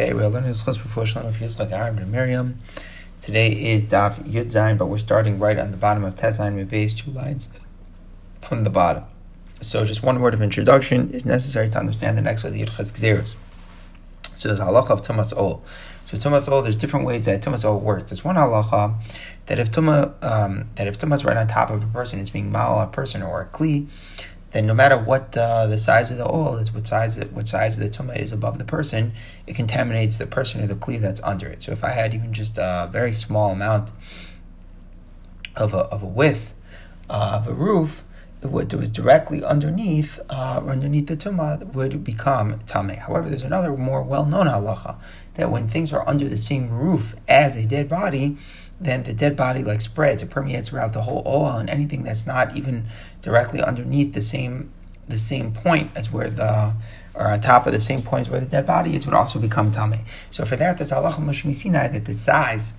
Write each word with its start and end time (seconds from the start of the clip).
Okay, 0.00 0.12
we're 0.12 0.28
learning 0.28 0.50
this 0.50 0.62
before 0.62 1.04
Shalom 1.04 1.26
of 1.26 1.38
Yitzchak 1.38 1.72
Aaron 1.72 1.98
and 1.98 2.12
Miriam. 2.12 2.60
Today 3.20 3.50
is 3.50 3.84
Daf 3.84 4.22
Yud 4.22 4.44
Zayin, 4.44 4.78
but 4.78 4.86
we're 4.86 4.96
starting 4.96 5.40
right 5.40 5.58
on 5.58 5.72
the 5.72 5.76
bottom 5.76 6.04
of 6.04 6.14
Tezayin. 6.14 6.54
We 6.54 6.62
base 6.62 6.94
two 6.94 7.10
lines 7.10 7.48
from 8.40 8.62
the 8.62 8.70
bottom. 8.70 9.02
So, 9.60 9.84
just 9.84 10.04
one 10.04 10.20
word 10.20 10.34
of 10.34 10.40
introduction 10.40 11.10
is 11.10 11.26
necessary 11.26 11.68
to 11.70 11.78
understand 11.80 12.16
the 12.16 12.22
next 12.22 12.44
of 12.44 12.52
the 12.52 12.64
Yudchas 12.64 12.92
Gzeros. 12.92 13.34
So, 14.38 14.46
there's 14.46 14.60
halacha 14.60 14.90
of 14.90 15.02
Tumas 15.02 15.36
Ol. 15.36 15.64
So, 16.04 16.16
Tumas 16.16 16.48
Ol, 16.48 16.62
there's 16.62 16.76
different 16.76 17.04
ways 17.04 17.24
that 17.24 17.42
Tumas 17.42 17.64
Ol 17.64 17.80
works. 17.80 18.04
There's 18.04 18.22
one 18.22 18.36
halacha 18.36 18.94
that 19.46 19.58
if 19.58 19.72
Tuma 19.72 20.14
um, 20.22 20.68
that 20.76 20.86
if 20.86 20.96
Tumas 20.96 21.24
right 21.24 21.36
on 21.36 21.48
top 21.48 21.70
of 21.70 21.82
a 21.82 21.86
person 21.88 22.20
is 22.20 22.30
being 22.30 22.52
mal 22.52 22.80
a 22.80 22.86
person 22.86 23.20
or 23.20 23.40
a 23.40 23.46
kli, 23.46 23.88
then 24.52 24.66
no 24.66 24.74
matter 24.74 24.96
what 24.96 25.36
uh, 25.36 25.66
the 25.66 25.78
size 25.78 26.10
of 26.10 26.16
the 26.16 26.26
oil 26.26 26.56
is, 26.56 26.72
what 26.72 26.86
size 26.86 27.18
what 27.32 27.46
size 27.46 27.78
of 27.78 27.84
the 27.84 27.90
tuma 27.90 28.18
is 28.18 28.32
above 28.32 28.58
the 28.58 28.64
person, 28.64 29.12
it 29.46 29.54
contaminates 29.54 30.16
the 30.16 30.26
person 30.26 30.62
or 30.62 30.66
the 30.66 30.74
cleave 30.74 31.02
that's 31.02 31.20
under 31.22 31.48
it. 31.48 31.62
So 31.62 31.72
if 31.72 31.84
I 31.84 31.90
had 31.90 32.14
even 32.14 32.32
just 32.32 32.56
a 32.58 32.88
very 32.90 33.12
small 33.12 33.50
amount 33.50 33.92
of 35.54 35.74
a, 35.74 35.78
of 35.78 36.02
a 36.02 36.06
width 36.06 36.54
uh, 37.10 37.40
of 37.40 37.48
a 37.48 37.52
roof, 37.52 38.04
what 38.42 38.68
that 38.70 38.78
was 38.78 38.90
directly 38.90 39.42
underneath 39.42 40.20
uh, 40.30 40.62
underneath 40.66 41.06
the 41.08 41.16
tumah 41.16 41.72
would 41.74 42.04
become 42.04 42.60
tame. 42.60 42.90
However, 42.90 43.28
there's 43.28 43.42
another 43.42 43.76
more 43.76 44.02
well-known 44.02 44.46
halacha 44.46 44.96
that 45.34 45.50
when 45.50 45.68
things 45.68 45.92
are 45.92 46.08
under 46.08 46.28
the 46.28 46.36
same 46.36 46.70
roof 46.70 47.14
as 47.26 47.56
a 47.56 47.66
dead 47.66 47.88
body, 47.88 48.36
then 48.80 49.02
the 49.02 49.12
dead 49.12 49.36
body 49.36 49.64
like 49.64 49.80
spreads, 49.80 50.22
it 50.22 50.30
permeates 50.30 50.68
throughout 50.68 50.92
the 50.92 51.02
whole 51.02 51.22
oil, 51.26 51.56
and 51.56 51.68
anything 51.68 52.04
that's 52.04 52.26
not 52.26 52.56
even 52.56 52.84
directly 53.22 53.60
underneath 53.60 54.14
the 54.14 54.22
same 54.22 54.72
the 55.08 55.18
same 55.18 55.52
point 55.52 55.90
as 55.94 56.12
where 56.12 56.30
the 56.30 56.74
or 57.14 57.26
on 57.26 57.40
top 57.40 57.66
of 57.66 57.72
the 57.72 57.80
same 57.80 58.02
point 58.02 58.26
as 58.26 58.30
where 58.30 58.40
the 58.40 58.46
dead 58.46 58.66
body 58.66 58.94
is 58.94 59.04
would 59.04 59.14
also 59.14 59.40
become 59.40 59.72
tame. 59.72 60.00
So 60.30 60.44
for 60.44 60.54
that, 60.56 60.78
there's 60.78 60.92
halacha 60.92 61.18
mishmisinai 61.18 61.92
that 61.92 62.04
the 62.04 62.14
size 62.14 62.74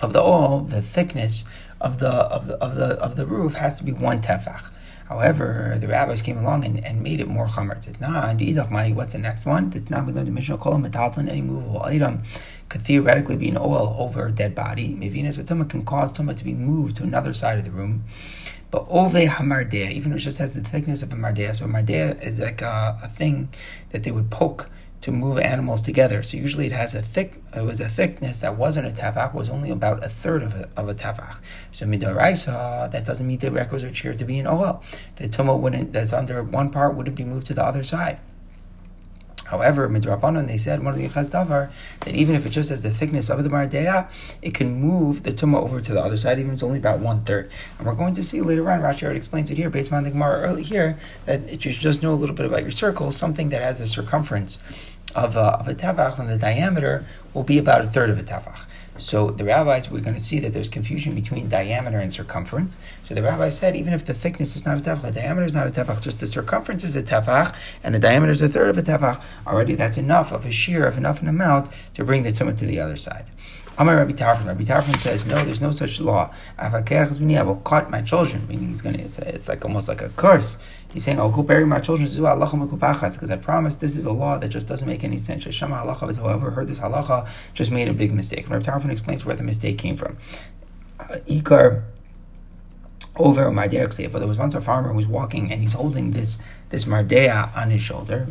of 0.00 0.12
the 0.12 0.22
oil, 0.22 0.60
the 0.60 0.80
thickness 0.80 1.44
of 1.80 1.98
the 1.98 2.08
of 2.08 2.46
the 2.46 2.54
of 2.54 2.76
the 2.76 2.86
of 3.00 3.16
the 3.16 3.26
roof 3.26 3.54
has 3.54 3.74
to 3.76 3.84
be 3.84 3.92
one 3.92 4.20
tefach. 4.20 4.70
However, 5.08 5.78
the 5.80 5.88
rabbis 5.88 6.20
came 6.20 6.36
along 6.36 6.64
and, 6.66 6.84
and 6.84 7.02
made 7.02 7.20
it 7.20 7.28
more 7.28 7.46
chamer. 7.46 8.94
What's 8.94 9.12
the 9.12 9.18
next 9.18 9.46
one? 9.46 9.72
Not 9.88 10.06
we 10.06 10.12
learned 10.12 10.26
the 10.26 10.32
Mishnah 10.32 10.58
Kol 10.58 10.74
any 10.74 11.40
movable 11.40 11.82
item 11.82 12.22
could 12.68 12.82
theoretically 12.82 13.36
be 13.36 13.48
an 13.48 13.56
oil 13.56 13.96
over 13.98 14.26
a 14.26 14.30
dead 14.30 14.54
body. 14.54 14.94
Mevinas 14.94 15.42
tuma 15.42 15.68
can 15.68 15.84
cause 15.84 16.12
tuma 16.12 16.36
to 16.36 16.44
be 16.44 16.52
moved 16.52 16.96
to 16.96 17.04
another 17.04 17.32
side 17.32 17.58
of 17.58 17.64
the 17.64 17.70
room. 17.70 18.04
But 18.70 18.86
ove 18.90 19.12
hamardea, 19.12 19.90
even 19.92 20.12
if 20.12 20.18
it 20.18 20.20
just 20.20 20.38
has 20.38 20.52
the 20.52 20.60
thickness 20.60 21.02
of 21.02 21.10
a 21.10 21.16
mardea, 21.16 21.56
so 21.56 21.64
a 21.64 21.68
mardea 21.68 22.22
is 22.22 22.38
like 22.38 22.60
a, 22.60 22.98
a 23.02 23.08
thing 23.08 23.48
that 23.90 24.02
they 24.02 24.10
would 24.10 24.30
poke 24.30 24.68
to 25.00 25.12
move 25.12 25.38
animals 25.38 25.80
together. 25.80 26.22
So 26.22 26.36
usually 26.36 26.66
it 26.66 26.72
has 26.72 26.94
a 26.94 27.02
thick, 27.02 27.40
it 27.54 27.62
was 27.62 27.80
a 27.80 27.88
thickness 27.88 28.40
that 28.40 28.56
wasn't 28.56 28.86
a 28.86 28.90
tefach, 28.90 29.32
was 29.32 29.48
only 29.48 29.70
about 29.70 30.02
a 30.04 30.08
third 30.08 30.42
of 30.42 30.54
a, 30.54 30.68
of 30.76 30.88
a 30.88 30.94
tefach. 30.94 31.38
So 31.72 31.86
midoraisa, 31.86 32.90
that 32.90 33.04
doesn't 33.04 33.26
meet 33.26 33.40
the 33.40 33.50
requisite 33.50 33.96
shear 33.96 34.14
to 34.14 34.24
be 34.24 34.38
an 34.38 34.46
oil. 34.46 34.82
The 35.16 35.28
tuma 35.28 35.58
wouldn't, 35.58 35.92
that's 35.92 36.12
under 36.12 36.42
one 36.42 36.70
part 36.70 36.94
wouldn't 36.94 37.16
be 37.16 37.24
moved 37.24 37.46
to 37.46 37.54
the 37.54 37.64
other 37.64 37.84
side. 37.84 38.18
However, 39.48 39.88
midrabanan 39.88 40.46
they 40.46 40.58
said 40.58 40.84
one 40.84 40.92
of 40.94 41.00
the 41.00 41.08
davar 41.08 41.70
that 42.00 42.14
even 42.14 42.34
if 42.34 42.44
it 42.44 42.50
just 42.50 42.68
has 42.68 42.82
the 42.82 42.90
thickness 42.90 43.30
of 43.30 43.42
the 43.42 43.48
mardeya, 43.48 44.08
it 44.42 44.54
can 44.54 44.74
move 44.80 45.22
the 45.22 45.32
tumah 45.32 45.62
over 45.62 45.80
to 45.80 45.92
the 45.92 46.00
other 46.00 46.18
side, 46.18 46.38
even 46.38 46.50
if 46.50 46.54
it's 46.54 46.62
only 46.62 46.78
about 46.78 47.00
one 47.00 47.24
third. 47.24 47.50
And 47.78 47.86
we're 47.86 47.94
going 47.94 48.14
to 48.14 48.22
see 48.22 48.42
later 48.42 48.70
on. 48.70 48.80
Rashi 48.80 49.04
already 49.04 49.16
explains 49.16 49.50
it 49.50 49.56
here, 49.56 49.70
based 49.70 49.92
on 49.92 50.04
the 50.04 50.10
Gemara 50.10 50.42
early 50.42 50.62
here, 50.62 50.98
that 51.24 51.64
you 51.64 51.72
should 51.72 51.80
just 51.80 52.02
know 52.02 52.12
a 52.12 52.14
little 52.14 52.34
bit 52.34 52.46
about 52.46 52.62
your 52.62 52.70
circle, 52.70 53.10
something 53.10 53.48
that 53.48 53.62
has 53.62 53.80
a 53.80 53.86
circumference 53.86 54.58
of 55.14 55.36
a, 55.36 55.40
of 55.40 55.66
a 55.66 55.74
tefach, 55.74 56.18
and 56.18 56.28
the 56.28 56.36
diameter 56.36 57.06
will 57.32 57.42
be 57.42 57.58
about 57.58 57.84
a 57.84 57.88
third 57.88 58.10
of 58.10 58.18
a 58.18 58.22
tefach. 58.22 58.66
So 58.98 59.30
the 59.30 59.44
rabbis, 59.44 59.90
we're 59.90 60.00
going 60.00 60.16
to 60.16 60.22
see 60.22 60.38
that 60.40 60.52
there's 60.52 60.68
confusion 60.68 61.14
between 61.14 61.48
diameter 61.48 61.98
and 61.98 62.12
circumference. 62.12 62.76
So 63.04 63.14
the 63.14 63.22
rabbi 63.22 63.48
said, 63.48 63.76
even 63.76 63.92
if 63.92 64.04
the 64.04 64.14
thickness 64.14 64.56
is 64.56 64.66
not 64.66 64.78
a 64.78 64.80
tefach, 64.80 65.02
the 65.02 65.12
diameter 65.12 65.46
is 65.46 65.54
not 65.54 65.66
a 65.66 65.70
tefach, 65.70 66.00
just 66.00 66.20
the 66.20 66.26
circumference 66.26 66.84
is 66.84 66.96
a 66.96 67.02
tefach, 67.02 67.54
and 67.82 67.94
the 67.94 67.98
diameter 67.98 68.32
is 68.32 68.42
a 68.42 68.48
third 68.48 68.68
of 68.68 68.78
a 68.78 68.82
tefach, 68.82 69.22
already 69.46 69.74
that's 69.74 69.98
enough 69.98 70.32
of 70.32 70.44
a 70.44 70.50
shear, 70.50 70.86
of 70.86 70.98
enough 70.98 71.22
an 71.22 71.28
amount 71.28 71.70
to 71.94 72.04
bring 72.04 72.22
the 72.24 72.32
tumah 72.32 72.56
to 72.58 72.66
the 72.66 72.80
other 72.80 72.96
side. 72.96 73.24
Amar 73.78 73.94
Rabbi 73.94 74.10
Tarfon. 74.10 74.46
Rabbi 74.46 74.64
Tarfon 74.64 74.96
says, 74.98 75.24
no, 75.24 75.44
there's 75.44 75.60
no 75.60 75.70
such 75.70 76.00
law. 76.00 76.34
I 76.58 76.68
will 76.68 77.62
cut 77.64 77.90
my 77.90 78.02
children, 78.02 78.44
meaning 78.48 78.70
he's 78.70 78.82
going 78.82 78.96
to, 78.96 79.02
it's, 79.02 79.18
a, 79.18 79.34
it's 79.34 79.48
like 79.48 79.64
almost 79.64 79.86
like 79.86 80.02
a 80.02 80.08
curse. 80.10 80.56
He's 80.92 81.04
saying, 81.04 81.20
I'll 81.20 81.30
go 81.30 81.44
bury 81.44 81.64
my 81.64 81.78
children 81.78 82.08
because 82.08 83.30
I 83.30 83.36
promise 83.36 83.76
this 83.76 83.94
is 83.94 84.04
a 84.04 84.10
law 84.10 84.36
that 84.38 84.48
just 84.48 84.66
doesn't 84.66 84.88
make 84.88 85.04
any 85.04 85.16
sense. 85.16 85.44
Whoever 85.44 86.50
heard 86.50 86.66
this 86.66 86.80
halacha 86.80 87.28
just 87.54 87.70
made 87.70 87.86
a 87.86 87.94
big 87.94 88.12
mistake. 88.12 88.50
Rabbi 88.50 88.64
Tarfon 88.64 88.90
explains 88.90 89.24
where 89.24 89.36
the 89.36 89.44
mistake 89.44 89.78
came 89.78 89.96
from. 89.96 90.16
Uh, 90.98 91.18
Ikar 91.28 91.84
over 93.14 93.50
Mardea 93.50 93.86
Kseifa. 93.86 94.18
There 94.18 94.26
was 94.26 94.38
once 94.38 94.54
a 94.54 94.60
farmer 94.60 94.88
who 94.88 94.96
was 94.96 95.06
walking 95.06 95.52
and 95.52 95.60
he's 95.60 95.74
holding 95.74 96.10
this 96.10 96.38
this 96.70 96.84
Mardea 96.84 97.56
on 97.56 97.70
his 97.70 97.80
shoulder, 97.80 98.26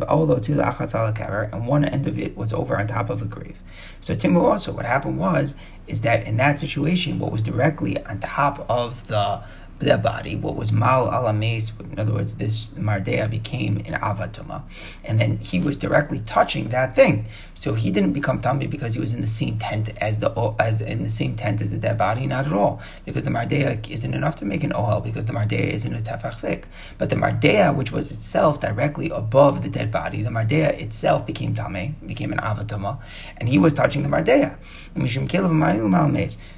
and 1.51 1.67
one 1.67 1.85
end 1.85 2.07
of 2.07 2.19
it 2.19 2.37
was 2.37 2.53
over 2.53 2.77
on 2.77 2.87
top 2.87 3.09
of 3.09 3.21
a 3.21 3.25
grave. 3.25 3.61
So 3.99 4.15
Timu 4.15 4.41
also, 4.41 4.71
what 4.73 4.85
happened 4.85 5.17
was, 5.17 5.55
is 5.87 6.01
that 6.01 6.27
in 6.27 6.37
that 6.37 6.59
situation, 6.59 7.19
what 7.19 7.31
was 7.31 7.41
directly 7.41 8.03
on 8.05 8.19
top 8.19 8.65
of 8.69 9.07
the 9.07 9.41
that 9.79 10.01
body, 10.01 10.35
what 10.35 10.55
was 10.55 10.71
mal 10.71 11.07
alames, 11.07 11.71
in 11.91 11.99
other 11.99 12.13
words, 12.13 12.35
this 12.35 12.71
mardea 12.71 13.29
became 13.29 13.77
an 13.77 13.93
avatuma, 13.93 14.63
and 15.03 15.19
then 15.19 15.37
he 15.37 15.59
was 15.59 15.77
directly 15.77 16.19
touching 16.25 16.69
that 16.69 16.95
thing. 16.95 17.27
So 17.53 17.73
he 17.73 17.91
didn't 17.91 18.13
become 18.13 18.41
tambi 18.41 18.69
because 18.69 18.93
he 18.95 18.99
was 18.99 19.13
in 19.13 19.21
the 19.21 19.27
same 19.27 19.59
tent 19.59 19.89
as 20.01 20.19
the 20.19 20.31
as 20.59 20.81
in 20.81 21.03
the 21.03 21.09
same 21.09 21.35
tent 21.35 21.61
as 21.61 21.69
the 21.69 21.77
dead 21.77 21.97
body, 21.97 22.25
not 22.25 22.47
at 22.47 22.53
all, 22.53 22.81
because 23.05 23.23
the 23.23 23.29
mardea 23.29 23.87
isn't 23.89 24.13
enough 24.13 24.35
to 24.37 24.45
make 24.45 24.63
an 24.63 24.71
ohel 24.71 25.03
because 25.03 25.25
the 25.27 25.33
mardea 25.33 25.67
isn't 25.73 25.93
a 25.93 25.99
tefach 25.99 26.39
thick, 26.39 26.67
but 26.97 27.09
the 27.09 27.15
mardea, 27.15 27.75
which 27.75 27.91
was 27.91 28.11
itself 28.11 28.59
directly 28.59 29.09
above 29.09 29.61
the 29.61 29.69
dead 29.69 29.91
body, 29.91 30.21
the 30.21 30.29
mardea 30.29 30.69
itself 30.79 31.25
became 31.25 31.53
tame, 31.53 31.95
became 32.05 32.31
an 32.31 32.39
avatuma, 32.39 32.99
and 33.37 33.49
he 33.49 33.57
was 33.57 33.73
touching 33.73 34.03
the 34.03 34.09
mardea. 34.09 34.57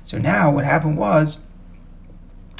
So 0.03 0.18
now 0.18 0.51
what 0.51 0.66
happened 0.66 0.97
was 0.97 1.40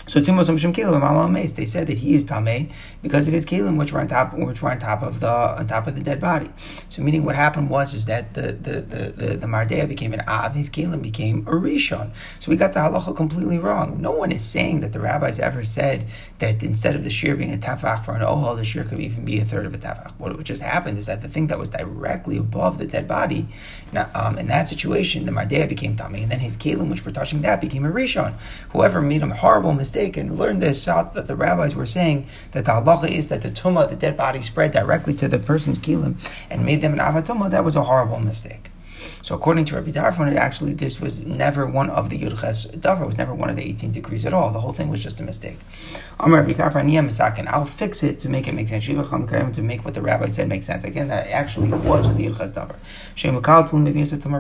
so 0.10 0.20
Timos 0.20 0.50
Kelim 0.50 1.56
They 1.56 1.66
said 1.66 1.86
that 1.86 2.00
he 2.00 2.16
is 2.16 2.26
Tameh 2.26 2.72
because 3.04 3.28
of 3.28 3.34
his 3.34 3.46
Kelim, 3.46 3.78
which 3.78 3.94
were 3.94 4.00
on 4.00 4.08
top, 4.08 4.34
which 4.34 4.60
were 4.60 4.72
on 4.72 4.80
top 4.80 5.04
of 5.04 5.20
the 5.20 5.30
on 5.30 5.68
top 5.68 5.86
of 5.86 5.94
the 5.96 6.02
dead 6.02 6.20
body. 6.20 6.50
So 6.88 7.04
meaning 7.04 7.24
what 7.24 7.36
happened 7.36 7.70
was 7.70 7.94
is 7.94 8.08
that 8.08 8.34
the 8.34 8.54
the 8.54 8.82
the 8.82 9.12
the, 9.12 9.38
the 9.38 9.46
Mardea 9.46 9.88
became 9.88 10.14
an 10.14 10.22
Av, 10.28 10.56
his 10.56 10.68
Kelim 10.68 11.04
became 11.04 11.48
a 11.48 11.52
Rishon. 11.52 12.10
So 12.40 12.50
we 12.50 12.58
got 12.58 12.74
the 12.74 12.80
halacha 12.80 13.16
completely 13.16 13.60
wrong. 13.60 14.02
No 14.02 14.10
one 14.10 14.32
is 14.32 14.44
saying 14.44 14.80
that 14.80 14.94
the 14.94 15.00
rabbis 15.00 15.38
ever 15.38 15.64
said 15.64 16.08
that 16.40 16.64
instead 16.64 16.96
of 16.96 17.04
the 17.04 17.12
shear 17.12 17.36
being 17.36 17.54
a 17.54 17.58
tafach 17.58 18.04
for 18.04 18.14
an 18.14 18.22
ohel, 18.22 18.56
the 18.56 18.66
shear 18.66 18.84
could 18.84 19.00
even 19.00 19.24
be 19.26 19.40
a 19.40 19.46
third 19.46 19.68
of 19.68 19.76
a 19.76 19.78
tafach. 19.78 20.12
What 20.18 20.44
just 20.44 20.64
happened 20.64 20.98
is 20.98 21.06
that 21.06 21.22
the 21.22 21.30
thing 21.30 21.48
that 21.48 21.60
was 21.60 21.70
directly 21.70 22.38
above 22.38 22.80
the 22.80 22.88
dead 22.88 23.08
body, 23.08 23.46
now, 23.94 24.10
um, 24.16 24.40
in 24.40 24.48
that 24.48 24.70
situation, 24.70 25.28
the 25.28 25.32
Mardea 25.32 25.70
became 25.70 25.96
Tameh, 25.96 26.24
and 26.24 26.32
then 26.32 26.40
his 26.40 26.58
Kelim, 26.58 26.90
which 26.90 27.06
were 27.06 27.12
touching 27.12 27.44
that, 27.44 27.62
became 27.62 27.86
a 27.86 27.92
Rishon. 27.92 28.34
Whoever 28.72 29.02
made 29.02 29.22
a 29.22 29.28
horrible 29.28 29.74
mistake 29.74 29.99
mistaken, 30.00 30.38
learned 30.38 30.62
this 30.62 30.88
out 30.88 31.14
that 31.14 31.26
the 31.26 31.36
rabbis 31.36 31.76
were 31.76 31.86
saying 31.86 32.26
that 32.52 32.64
the 32.64 32.72
halacha 32.72 33.12
is 33.12 33.28
that 33.28 33.42
the 33.42 33.52
tumah, 33.52 33.90
the 33.90 33.96
dead 33.98 34.16
body, 34.16 34.42
spread 34.42 34.72
directly 34.72 35.14
to 35.14 35.28
the 35.28 35.38
person's 35.38 35.78
kilim 35.78 36.16
and 36.50 36.66
made 36.66 36.82
them 36.82 36.94
an 36.94 37.00
avatuma. 37.00 37.52
That 37.52 37.66
was 37.66 37.76
a 37.76 37.84
horrible 37.84 38.22
mistake. 38.22 38.70
So 39.22 39.36
according 39.36 39.66
to 39.66 39.76
Rabbi 39.76 39.92
Tarfon, 39.92 40.34
actually 40.38 40.74
this 40.74 41.02
was 41.02 41.26
never 41.26 41.66
one 41.66 41.90
of 41.90 42.10
the 42.10 42.18
Yudches 42.18 42.80
Davar. 42.80 43.06
Was 43.06 43.18
never 43.18 43.34
one 43.34 43.50
of 43.50 43.58
the 43.58 43.64
18 43.64 43.92
degrees 43.92 44.26
at 44.26 44.34
all. 44.34 44.52
The 44.52 44.62
whole 44.62 44.72
thing 44.72 44.90
was 44.90 45.04
just 45.04 45.20
a 45.20 45.24
mistake. 45.24 45.60
I'll 46.22 47.66
fix 47.66 48.04
it 48.04 48.20
to 48.20 48.28
make 48.28 48.48
it 48.50 48.52
make 48.52 48.68
sense. 48.68 48.86
To 48.88 49.62
make 49.62 49.86
what 49.86 49.94
the 49.94 50.02
rabbi 50.02 50.26
said 50.28 50.50
make 50.50 50.64
sense. 50.64 50.84
Again, 50.84 51.08
that 51.08 51.28
actually 51.28 51.70
was 51.70 52.08
with 52.08 52.18
the 52.18 52.26
Yudches 52.26 52.52
Davar. 52.52 52.76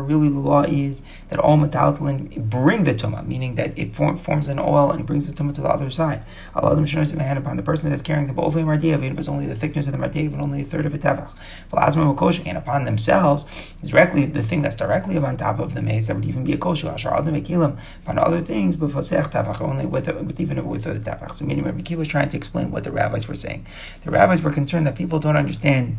Really, 0.07 0.27
the 0.27 0.39
law 0.39 0.63
is 0.63 1.01
that 1.29 1.39
all 1.39 1.57
metaltalin 1.57 2.49
bring 2.49 2.83
the 2.83 2.93
tumah, 2.93 3.25
meaning 3.25 3.55
that 3.55 3.79
it 3.79 3.95
form, 3.95 4.17
forms 4.17 4.49
an 4.49 4.59
oil 4.59 4.91
and 4.91 4.99
it 4.99 5.05
brings 5.05 5.25
the 5.27 5.31
tumah 5.33 5.55
to 5.55 5.61
the 5.61 5.69
other 5.69 5.89
side. 5.89 6.23
Allah 6.53 6.75
them 6.75 6.85
should 6.85 7.07
hand 7.07 7.39
upon 7.39 7.55
the 7.55 7.63
person 7.63 7.89
that's 7.89 8.01
carrying 8.01 8.27
the 8.27 8.33
bovei 8.33 8.65
mardia, 8.65 8.97
even 8.97 9.13
if 9.13 9.17
it's 9.17 9.29
only 9.29 9.45
the 9.45 9.55
thickness 9.55 9.87
of 9.87 9.93
the 9.93 9.99
mardia, 9.99 10.23
even 10.23 10.41
only 10.41 10.63
a 10.63 10.65
third 10.65 10.85
of 10.85 10.93
a 10.93 10.97
tevach. 10.97 11.31
And 12.45 12.57
upon 12.57 12.83
themselves 12.83 13.45
is 13.81 13.91
directly 13.91 14.25
the 14.25 14.43
thing 14.43 14.61
that's 14.63 14.75
directly 14.75 15.17
on 15.17 15.37
top 15.37 15.59
of 15.59 15.75
the 15.75 15.81
maze 15.81 16.07
that 16.07 16.15
would 16.17 16.25
even 16.25 16.43
be 16.43 16.51
a 16.51 16.57
kosher. 16.57 16.89
Ashar 16.89 17.15
other 17.15 17.31
mekilim 17.31 17.77
upon 18.03 18.19
other 18.19 18.41
things, 18.41 18.75
but 18.75 18.91
for 18.91 18.99
fasech 18.99 19.31
tavach 19.31 19.61
only 19.61 19.85
with, 19.85 20.07
with 20.07 20.41
even 20.41 20.67
with 20.67 20.83
the 20.83 20.95
tavach. 20.95 21.35
So 21.35 21.45
meaning 21.45 21.68
Rabbi 21.71 21.81
Akiva 21.81 21.97
was 21.97 22.07
trying 22.07 22.29
to 22.29 22.37
explain 22.37 22.71
what 22.71 22.83
the 22.83 22.91
rabbis 22.91 23.27
were 23.27 23.35
saying. 23.35 23.65
The 24.03 24.11
rabbis 24.11 24.41
were 24.41 24.51
concerned 24.51 24.87
that 24.87 24.95
people 24.95 25.19
don't 25.19 25.35
understand 25.35 25.97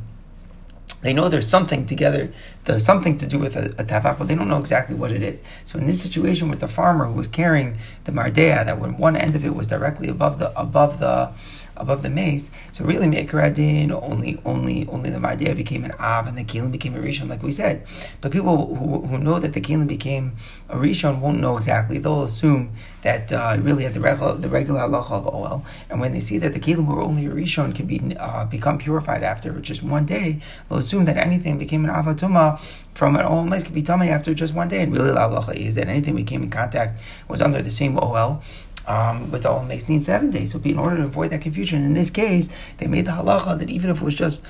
they 1.02 1.14
know 1.14 1.28
there's 1.28 1.48
something 1.48 1.86
together, 1.86 2.30
there's 2.64 2.84
something 2.84 3.16
to 3.18 3.26
do 3.26 3.38
with 3.38 3.56
a, 3.56 3.70
a 3.78 3.84
tafach, 3.84 4.18
but 4.18 4.28
they 4.28 4.34
don't 4.34 4.48
know 4.48 4.58
exactly 4.58 4.94
what 4.94 5.10
it 5.10 5.22
is. 5.22 5.42
So 5.64 5.78
in 5.78 5.86
this 5.86 6.02
situation 6.02 6.50
with 6.50 6.60
the 6.60 6.68
farmer 6.68 7.06
who 7.06 7.14
was 7.14 7.28
carrying 7.28 7.78
the 8.04 8.12
mardea, 8.12 8.66
that 8.66 8.78
when 8.78 8.98
one 8.98 9.16
end 9.16 9.34
of 9.34 9.44
it 9.44 9.54
was 9.54 9.66
directly 9.66 10.08
above 10.08 10.38
the 10.38 10.58
above 10.60 11.00
the 11.00 11.32
above 11.80 12.02
the 12.02 12.10
mace. 12.10 12.50
So 12.72 12.84
really, 12.84 13.06
Mekaradin, 13.06 13.90
only, 13.90 14.40
only, 14.44 14.86
only 14.88 15.10
the 15.10 15.18
Mardea 15.18 15.56
became 15.56 15.84
an 15.84 15.92
Av 15.92 16.26
and 16.26 16.36
the 16.36 16.44
Kelim 16.44 16.70
became 16.70 16.94
a 16.94 16.98
Rishon, 16.98 17.28
like 17.28 17.42
we 17.42 17.52
said. 17.52 17.86
But 18.20 18.32
people 18.32 18.74
who, 18.74 19.06
who 19.06 19.18
know 19.18 19.38
that 19.38 19.54
the 19.54 19.60
Kelim 19.60 19.86
became 19.86 20.36
a 20.68 20.76
Rishon 20.76 21.20
won't 21.20 21.40
know 21.40 21.56
exactly. 21.56 21.98
They'll 21.98 22.22
assume 22.22 22.72
that 23.02 23.32
uh, 23.32 23.56
really 23.60 23.86
at 23.86 23.94
the 23.94 24.00
regular, 24.00 24.34
the 24.34 24.48
regular 24.48 24.80
halacha 24.80 25.12
of 25.12 25.34
oil, 25.34 25.64
and 25.88 26.00
when 26.00 26.12
they 26.12 26.20
see 26.20 26.38
that 26.38 26.52
the 26.52 26.60
Kelim 26.60 26.86
were 26.86 27.00
only 27.00 27.26
a 27.26 27.30
Rishon 27.30 27.74
can 27.74 27.86
be 27.86 28.16
uh, 28.18 28.44
become 28.44 28.78
purified 28.78 29.22
after 29.22 29.58
just 29.60 29.82
one 29.82 30.06
day, 30.06 30.40
they'll 30.68 30.78
assume 30.78 31.06
that 31.06 31.16
anything 31.16 31.58
became 31.58 31.84
an 31.84 31.90
Avatuma 31.90 32.60
from 32.94 33.16
an 33.16 33.24
oil 33.24 33.44
mice 33.44 33.62
could 33.62 33.74
be 33.74 33.82
tummy 33.82 34.08
after 34.08 34.34
just 34.34 34.54
one 34.54 34.68
day. 34.68 34.82
And 34.82 34.92
really, 34.92 35.10
the 35.10 35.16
halacha 35.16 35.54
is 35.56 35.74
that 35.76 35.88
anything 35.88 36.14
we 36.14 36.24
came 36.24 36.42
in 36.42 36.50
contact 36.50 37.00
was 37.28 37.40
under 37.40 37.62
the 37.62 37.70
same 37.70 37.98
oil. 37.98 38.42
Um, 38.86 39.30
with 39.30 39.44
all 39.44 39.62
makes 39.62 39.88
need 39.88 40.04
seven 40.04 40.30
days. 40.30 40.52
So, 40.52 40.58
be 40.58 40.70
in 40.70 40.78
order 40.78 40.96
to 40.96 41.04
avoid 41.04 41.30
that 41.30 41.42
confusion, 41.42 41.84
in 41.84 41.94
this 41.94 42.10
case, 42.10 42.48
they 42.78 42.86
made 42.86 43.04
the 43.04 43.12
halacha 43.12 43.58
that 43.58 43.68
even 43.68 43.90
if 43.90 43.98
it 43.98 44.04
was 44.04 44.14
just 44.14 44.42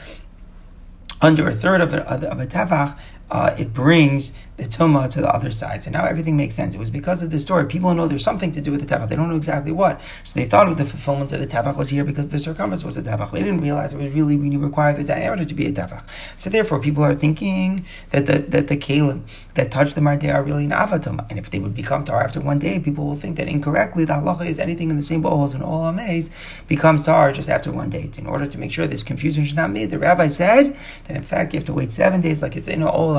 under 1.20 1.48
a 1.48 1.54
third 1.54 1.80
of 1.80 1.92
a, 1.92 2.08
of 2.08 2.40
a 2.40 2.46
tefach, 2.46 2.98
uh, 3.30 3.54
it 3.58 3.74
brings 3.74 4.32
the 4.60 4.68
tuma 4.68 5.08
to 5.10 5.20
the 5.20 5.34
other 5.34 5.50
side. 5.50 5.82
So 5.82 5.90
now 5.90 6.04
everything 6.04 6.36
makes 6.36 6.54
sense. 6.54 6.74
It 6.74 6.78
was 6.78 6.90
because 6.90 7.22
of 7.22 7.30
this 7.30 7.42
story. 7.42 7.66
People 7.66 7.94
know 7.94 8.06
there's 8.06 8.24
something 8.24 8.52
to 8.52 8.60
do 8.60 8.70
with 8.70 8.86
the 8.86 8.94
tefach. 8.94 9.08
They 9.08 9.16
don't 9.16 9.30
know 9.30 9.36
exactly 9.36 9.72
what. 9.72 10.00
So 10.24 10.38
they 10.38 10.46
thought 10.46 10.68
of 10.68 10.76
the 10.76 10.84
fulfillment 10.84 11.32
of 11.32 11.40
the 11.40 11.46
tefach 11.46 11.76
was 11.76 11.88
here 11.88 12.04
because 12.04 12.28
the 12.28 12.38
circumference 12.38 12.84
was 12.84 12.96
a 12.96 13.02
tefach. 13.02 13.32
They 13.32 13.42
didn't 13.42 13.62
realize 13.62 13.92
it 13.92 13.96
was 13.96 14.12
really 14.12 14.36
required 14.36 14.96
the 14.96 15.04
diameter 15.04 15.44
to 15.44 15.54
be 15.54 15.66
a 15.66 15.72
tefach. 15.72 16.02
So 16.38 16.50
therefore, 16.50 16.80
people 16.80 17.02
are 17.02 17.14
thinking 17.14 17.86
that 18.10 18.26
the 18.26 18.40
that 18.40 18.68
the 18.68 18.76
kalim 18.76 19.22
that 19.54 19.70
touch 19.70 19.94
the 19.94 20.00
marde 20.00 20.26
are 20.26 20.42
really 20.42 20.64
an 20.64 20.70
avatum. 20.70 21.24
And 21.30 21.38
if 21.38 21.50
they 21.50 21.58
would 21.58 21.74
become 21.74 22.04
tar 22.04 22.22
after 22.22 22.40
one 22.40 22.58
day, 22.58 22.78
people 22.78 23.06
will 23.06 23.16
think 23.16 23.36
that 23.36 23.48
incorrectly 23.48 24.04
the 24.04 24.14
halacha 24.14 24.46
is 24.46 24.58
anything 24.58 24.90
in 24.90 24.96
the 24.96 25.02
same 25.02 25.22
bowls 25.22 25.54
and 25.54 25.62
all 25.62 25.86
amaze 25.86 26.30
becomes 26.68 27.02
tar 27.02 27.32
just 27.32 27.48
after 27.48 27.72
one 27.72 27.90
day. 27.90 28.10
In 28.18 28.26
order 28.26 28.46
to 28.46 28.58
make 28.58 28.72
sure 28.72 28.86
this 28.86 29.02
confusion 29.02 29.44
is 29.44 29.54
not 29.54 29.70
made, 29.70 29.90
the 29.90 29.98
rabbi 29.98 30.28
said 30.28 30.76
that 31.04 31.16
in 31.16 31.22
fact 31.22 31.52
you 31.52 31.58
have 31.58 31.66
to 31.66 31.72
wait 31.72 31.92
seven 31.92 32.20
days, 32.20 32.42
like 32.42 32.56
it's 32.56 32.68
in 32.68 32.82
all 32.82 33.16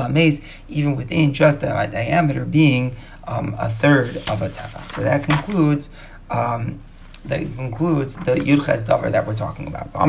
even 0.68 0.96
within 0.96 1.31
just 1.32 1.60
the 1.60 1.68
diameter 1.90 2.44
being 2.44 2.96
um, 3.26 3.54
a 3.58 3.68
third 3.68 4.16
of 4.16 4.42
a 4.42 4.48
tefach. 4.48 4.92
So 4.92 5.02
that 5.02 5.24
concludes. 5.24 5.90
Um, 6.30 6.80
that 7.24 7.40
concludes 7.54 8.16
the 8.16 8.34
Yudches 8.34 8.84
Davar 8.84 9.12
that 9.12 9.26
we're 9.26 9.34
talking 9.36 9.68
about. 9.68 9.92
This 9.92 10.02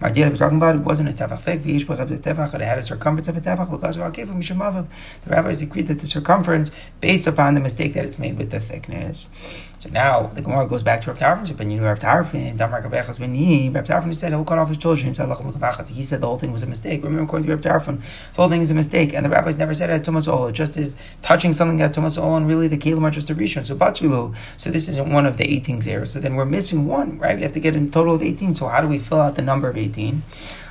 Mardia 0.00 0.24
that 0.24 0.30
we're 0.30 0.36
talking 0.36 0.56
about, 0.56 0.76
it 0.76 0.80
wasn't 0.80 1.08
a 1.10 1.12
Tefach 1.12 1.40
fig, 1.42 1.66
it 1.66 2.64
had 2.64 2.78
a 2.78 2.82
circumference 2.82 3.28
of 3.28 3.36
a 3.36 3.40
Tefach 3.40 3.70
because 3.70 3.96
the 3.96 5.30
rabbis 5.30 5.60
agreed 5.60 5.88
that 5.88 5.98
the 5.98 6.06
circumference, 6.06 6.70
based 7.00 7.26
upon 7.26 7.52
the 7.54 7.60
mistake 7.60 7.92
that 7.94 8.04
it's 8.06 8.18
made 8.18 8.38
with 8.38 8.50
the 8.50 8.60
thickness. 8.60 9.28
So 9.78 9.88
now 9.90 10.26
the 10.26 10.42
Gemara 10.42 10.66
goes 10.66 10.82
back 10.82 11.02
to 11.02 11.12
Reb 11.12 11.20
Tarfon's 11.20 11.50
opinion. 11.50 11.80
Reb 11.80 12.00
Beni, 12.00 13.68
Reb 13.70 13.86
Tarfon 13.86 14.12
said 14.12 14.32
he'll 14.32 14.44
cut 14.44 14.58
off 14.58 14.68
his 14.68 14.76
children. 14.76 15.06
He 15.08 15.14
said 15.14 16.20
the 16.20 16.26
whole 16.26 16.38
thing 16.38 16.50
was 16.50 16.64
a 16.64 16.66
mistake. 16.66 17.04
Remember, 17.04 17.22
according 17.22 17.46
to 17.46 17.54
Reb 17.54 17.62
Tarfon, 17.62 18.00
the 18.00 18.36
whole 18.36 18.48
thing 18.48 18.60
is 18.60 18.72
a 18.72 18.74
mistake, 18.74 19.14
and 19.14 19.24
the 19.24 19.30
rabbis 19.30 19.54
never 19.54 19.72
said 19.74 19.88
at 19.88 20.02
Tumas 20.02 20.26
Ol. 20.26 20.48
It 20.48 20.54
just 20.54 20.76
is 20.76 20.96
touching 21.22 21.52
something 21.52 21.80
at 21.80 21.94
Tumas 21.94 22.20
Ol, 22.20 22.36
and 22.36 22.48
really 22.48 22.66
the 22.66 22.76
Kalim 22.76 23.04
are 23.04 23.10
just 23.12 23.30
a 23.30 23.36
Rishon. 23.36 23.64
So 23.64 23.76
Batzrilu. 23.76 24.34
So 24.56 24.70
this 24.70 24.88
isn't 24.88 25.12
one 25.12 25.26
of 25.26 25.36
the 25.36 25.48
18 25.48 25.80
zeros. 25.80 26.10
So 26.10 26.18
then 26.18 26.34
we're 26.34 26.44
missing 26.44 26.86
one, 26.86 27.16
right? 27.20 27.36
We 27.36 27.42
have 27.42 27.52
to 27.52 27.60
get 27.60 27.76
a 27.76 27.86
total 27.86 28.16
of 28.16 28.22
18. 28.22 28.56
So 28.56 28.66
how 28.66 28.80
do 28.80 28.88
we 28.88 28.98
fill 28.98 29.20
out 29.20 29.36
the 29.36 29.42
number 29.42 29.70
of 29.70 29.76
18? 29.76 30.24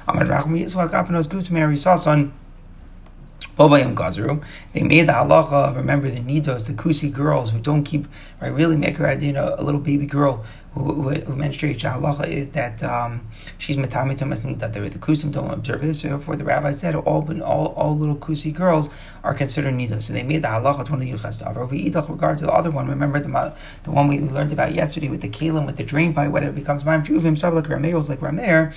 Amad 0.09 0.27
Rachmi 0.27 0.63
Yisrael 0.63 0.89
Kapanos 0.89 1.29
Gus 1.29 1.49
Mary 1.49 1.75
Sason. 1.75 2.33
Bobayam 3.57 3.95
Gazru. 3.95 4.43
They 4.73 4.83
made 4.83 5.07
the 5.07 5.13
halacha, 5.13 5.75
remember 5.75 6.09
the 6.11 6.19
nidos, 6.19 6.67
the 6.67 6.73
kusi 6.73 7.11
girls 7.11 7.49
who 7.49 7.59
don't 7.59 7.83
keep, 7.83 8.07
right, 8.39 8.49
really 8.49 8.77
make 8.77 8.97
her 8.97 9.07
idea 9.07 9.55
a, 9.57 9.63
little 9.63 9.81
baby 9.81 10.05
girl 10.05 10.45
who, 10.75 10.93
who, 10.93 11.09
who 11.09 11.33
menstruates. 11.33 11.81
The 11.81 11.87
halacha 11.87 12.27
is 12.27 12.51
that 12.51 12.83
um, 12.83 13.27
she's 13.57 13.75
tomas 13.75 14.21
nida. 14.41 14.71
The, 14.71 14.99
kusim 14.99 15.31
don't 15.31 15.49
observe 15.49 15.81
this, 15.81 16.01
so 16.01 16.09
therefore 16.09 16.35
the 16.35 16.43
rabbi 16.43 16.69
said 16.69 16.93
all, 16.95 17.27
all, 17.43 17.67
all 17.73 17.97
little 17.97 18.17
kusi 18.17 18.53
girls 18.53 18.91
are 19.23 19.33
considered 19.33 19.73
nidos. 19.73 20.03
So 20.03 20.13
they 20.13 20.23
made 20.23 20.43
the 20.43 20.49
halacha 20.49 20.85
to 20.85 20.91
one 20.91 21.01
of 21.01 21.07
the 21.07 21.13
yuchas. 21.13 21.97
With 21.97 22.09
regard 22.09 22.37
to 22.37 22.45
the 22.45 22.53
other 22.53 22.69
one, 22.69 22.87
remember 22.87 23.19
the, 23.19 23.55
the 23.83 23.91
one 23.91 24.07
we 24.07 24.19
learned 24.19 24.53
about 24.53 24.75
yesterday 24.75 25.09
with 25.09 25.21
the 25.21 25.29
kalim, 25.29 25.65
with 25.65 25.77
the 25.77 25.83
drain 25.83 26.13
pipe, 26.13 26.29
whether 26.29 26.49
it 26.49 26.55
becomes 26.55 26.85
ma'am 26.85 27.03
truvim, 27.03 27.37
sub 27.37 27.55
like 27.55 27.65
Rameir, 27.65 28.07
like 28.07 28.19
Rameir. 28.19 28.75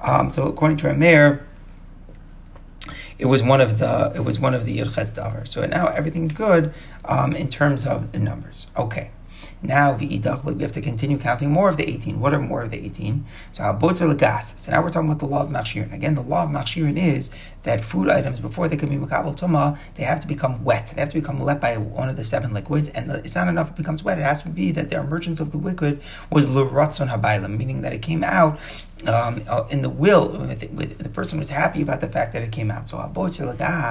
Um, 0.00 0.30
so 0.30 0.48
according 0.48 0.78
to 0.78 0.88
Rameir, 0.88 1.42
it 3.18 3.26
was 3.26 3.42
one 3.42 3.60
of 3.60 3.78
the 3.78 4.12
it 4.14 4.24
was 4.24 4.38
one 4.38 4.54
of 4.54 4.66
the 4.66 4.78
Yudches 4.78 5.12
Davar. 5.12 5.46
So 5.46 5.64
now 5.66 5.86
everything's 5.88 6.32
good 6.32 6.72
um, 7.04 7.34
in 7.34 7.48
terms 7.48 7.86
of 7.86 8.12
the 8.12 8.18
numbers. 8.18 8.66
Okay. 8.76 9.10
Now 9.62 9.94
we 9.94 10.18
have 10.18 10.72
to 10.72 10.80
continue 10.80 11.18
counting 11.18 11.50
more 11.50 11.68
of 11.68 11.76
the 11.76 11.88
18. 11.88 12.20
What 12.20 12.34
are 12.34 12.40
more 12.40 12.62
of 12.62 12.70
the 12.70 12.84
18? 12.84 13.24
So 13.52 13.62
habotzer 13.62 14.14
lagas. 14.14 14.58
So 14.58 14.72
now 14.72 14.82
we're 14.82 14.90
talking 14.90 15.08
about 15.08 15.18
the 15.18 15.26
law 15.26 15.42
of 15.42 15.48
machshirin. 15.48 15.92
Again, 15.92 16.14
the 16.14 16.22
law 16.22 16.44
of 16.44 16.50
machshirin 16.50 16.98
is 16.98 17.30
that 17.62 17.84
food 17.84 18.08
items 18.08 18.38
before 18.38 18.68
they 18.68 18.76
can 18.76 18.88
be 18.88 18.96
makabel 18.96 19.36
tuma, 19.36 19.78
they 19.94 20.04
have 20.04 20.20
to 20.20 20.26
become 20.26 20.62
wet. 20.62 20.92
They 20.94 21.00
have 21.00 21.08
to 21.10 21.20
become 21.20 21.38
wet 21.38 21.60
by 21.60 21.78
one 21.78 22.08
of 22.08 22.16
the 22.16 22.24
seven 22.24 22.52
liquids, 22.52 22.88
and 22.90 23.10
it's 23.10 23.34
not 23.34 23.48
enough 23.48 23.70
it 23.70 23.76
becomes 23.76 24.02
wet. 24.02 24.18
It 24.18 24.22
has 24.22 24.42
to 24.42 24.48
be 24.48 24.70
that 24.72 24.90
the 24.90 25.00
emergence 25.00 25.40
of 25.40 25.50
the 25.52 25.58
liquid 25.58 26.00
was 26.30 26.46
luratzon 26.46 27.08
habaylam, 27.08 27.56
meaning 27.56 27.82
that 27.82 27.92
it 27.92 28.02
came 28.02 28.22
out 28.22 28.58
um, 29.06 29.42
uh, 29.48 29.66
in 29.70 29.82
the 29.82 29.90
will, 29.90 30.28
with, 30.38 30.70
with, 30.70 30.98
the 30.98 31.08
person 31.08 31.38
was 31.38 31.48
happy 31.48 31.82
about 31.82 32.00
the 32.00 32.08
fact 32.08 32.32
that 32.32 32.42
it 32.42 32.50
came 32.50 32.70
out. 32.70 32.88
So, 32.88 32.98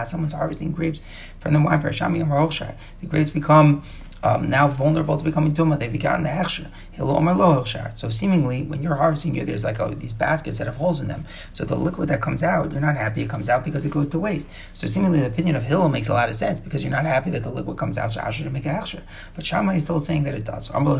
someone's 0.07 0.33
harvesting 0.33 0.71
grapes 0.71 1.01
from 1.39 1.53
the 1.53 1.61
wine 1.61 1.79
press. 1.79 1.99
The 1.99 2.75
grapes 3.07 3.29
become 3.29 3.83
um, 4.25 4.49
now 4.49 4.67
vulnerable 4.67 5.17
to 5.17 5.23
becoming 5.23 5.53
tumah. 5.53 5.79
They've 5.79 5.99
gotten 5.99 6.23
the 6.23 6.29
hechsher. 6.29 6.67
So 6.97 8.09
seemingly, 8.09 8.63
when 8.63 8.81
you're 8.81 8.95
harvesting, 8.95 9.45
there's 9.45 9.63
like 9.63 9.79
oh, 9.79 9.93
these 9.93 10.13
baskets 10.13 10.59
that 10.59 10.67
have 10.67 10.77
holes 10.77 11.01
in 11.01 11.07
them. 11.07 11.25
So 11.51 11.65
the 11.65 11.75
liquid 11.75 12.09
that 12.09 12.21
comes 12.21 12.43
out, 12.43 12.71
you're 12.71 12.81
not 12.81 12.95
happy 12.95 13.21
it 13.21 13.29
comes 13.29 13.49
out 13.49 13.63
because 13.63 13.85
it 13.85 13.91
goes 13.91 14.07
to 14.09 14.19
waste. 14.19 14.47
So 14.73 14.87
seemingly, 14.87 15.19
the 15.19 15.27
opinion 15.27 15.55
of 15.55 15.63
Hillel 15.63 15.89
makes 15.89 16.09
a 16.09 16.13
lot 16.13 16.29
of 16.29 16.35
sense 16.35 16.59
because 16.59 16.83
you're 16.83 16.91
not 16.91 17.05
happy 17.05 17.29
that 17.31 17.43
the 17.43 17.51
liquid 17.51 17.77
comes 17.77 17.97
out. 17.97 18.11
So 18.11 18.21
I 18.21 18.29
should 18.29 18.51
make 18.51 18.65
a 18.65 18.69
hechsher. 18.69 19.01
But 19.35 19.45
Shammai 19.45 19.75
is 19.75 19.83
still 19.83 19.99
saying 19.99 20.23
that 20.23 20.33
it 20.33 20.45
does. 20.45 20.69
According 20.69 20.99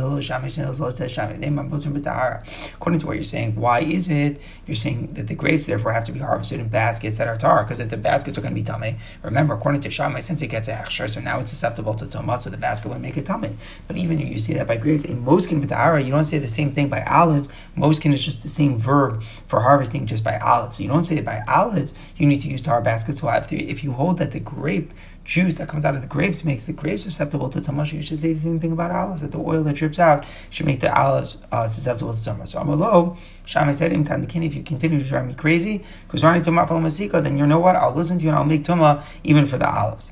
to 3.00 3.08
what 3.08 3.16
you're 3.16 3.24
saying, 3.24 3.56
why 3.56 3.80
is 3.82 4.10
it 4.10 4.42
you're 4.66 4.76
saying 4.76 5.14
that 5.14 5.28
the 5.28 5.36
grapes 5.36 5.66
therefore 5.66 5.94
have 5.94 6.04
to 6.06 6.12
be 6.12 6.20
harvested 6.20 6.60
in 6.60 6.68
baskets 6.68 7.18
that 7.18 7.28
are 7.28 7.38
tar? 7.38 7.64
Because 7.64 7.80
if 7.80 7.90
the 7.90 7.98
baskets 7.98 8.38
are 8.38 8.42
going 8.42 8.54
to 8.54 8.62
be 8.62 8.66
tummy, 8.66 8.98
remember, 9.24 9.54
according 9.54 9.82
to 9.82 9.92
Shammai, 9.92 10.20
since 10.20 10.42
it 10.42 10.48
gets 10.48 10.68
a 10.68 10.86
so 10.90 11.20
now 11.20 11.40
it's 11.40 11.52
susceptible 11.52 11.94
to 11.96 12.06
tumah, 12.06 12.40
so 12.40 12.50
the 12.50 12.58
basket 12.58 12.90
would 12.90 13.02
make 13.02 13.18
it 13.18 13.26
tummy. 13.26 13.56
But 13.88 13.98
even 13.98 14.20
you 14.20 14.40
see 14.40 14.54
that 14.54 14.68
by 14.68 14.78
grapes, 14.78 15.04
in 15.04 15.24
most 15.24 15.50
can 15.50 15.60
tahara, 15.86 16.02
you 16.02 16.12
don't 16.12 16.26
say 16.26 16.40
the 16.40 16.48
same 16.48 16.72
thing 16.72 16.90
by 16.90 17.04
olives. 17.04 17.48
Moskin 17.76 18.14
is 18.14 18.24
just 18.24 18.42
the 18.42 18.50
same 18.50 18.78
verb 18.78 19.24
for 19.48 19.62
harvesting 19.62 20.06
just 20.06 20.24
by 20.24 20.38
olives. 20.40 20.78
So 20.78 20.84
you 20.84 20.90
don't 20.90 21.06
say 21.06 21.18
it 21.18 21.26
by 21.26 21.44
olives, 21.48 21.94
you 22.18 22.26
need 22.26 22.42
to 22.42 22.48
use 22.48 22.62
tar 22.62 22.82
baskets. 22.82 23.20
So 23.20 23.30
if 23.52 23.84
you 23.84 23.92
hold 23.92 24.18
that 24.18 24.32
the 24.32 24.40
grape 24.40 24.92
juice 25.24 25.56
that 25.56 25.68
comes 25.68 25.86
out 25.86 25.96
of 25.96 26.02
the 26.02 26.08
grapes 26.08 26.44
makes 26.44 26.66
the 26.66 26.74
grapes 26.74 27.04
susceptible 27.04 27.50
to 27.50 27.60
tamash, 27.60 27.94
you 27.94 28.02
should 28.02 28.20
say 28.20 28.34
the 28.34 28.40
same 28.40 28.60
thing 28.60 28.72
about 28.72 28.92
olives, 28.92 29.22
that 29.22 29.32
the 29.32 29.40
oil 29.40 29.64
that 29.64 29.76
drips 29.76 30.00
out 30.00 30.26
should 30.50 30.66
make 30.66 30.80
the 30.80 31.00
olives 31.00 31.38
uh, 31.52 31.68
susceptible 31.68 32.14
to 32.14 32.20
tamash. 32.20 32.50
So 32.50 32.60
Amalo, 32.60 33.18
Shammai 33.46 33.74
said, 33.74 33.92
if 33.92 34.56
you 34.56 34.64
continue 34.64 35.00
to 35.00 35.08
drive 35.08 35.28
me 35.28 35.34
crazy, 35.34 35.84
then 36.12 37.38
you 37.38 37.48
know 37.48 37.60
what? 37.60 37.76
I'll 37.76 37.94
listen 37.94 38.18
to 38.20 38.24
you 38.24 38.30
and 38.30 38.38
I'll 38.38 38.46
make 38.46 38.64
tuma 38.64 39.04
even 39.24 39.46
for 39.46 39.58
the 39.58 39.70
olives. 39.70 40.12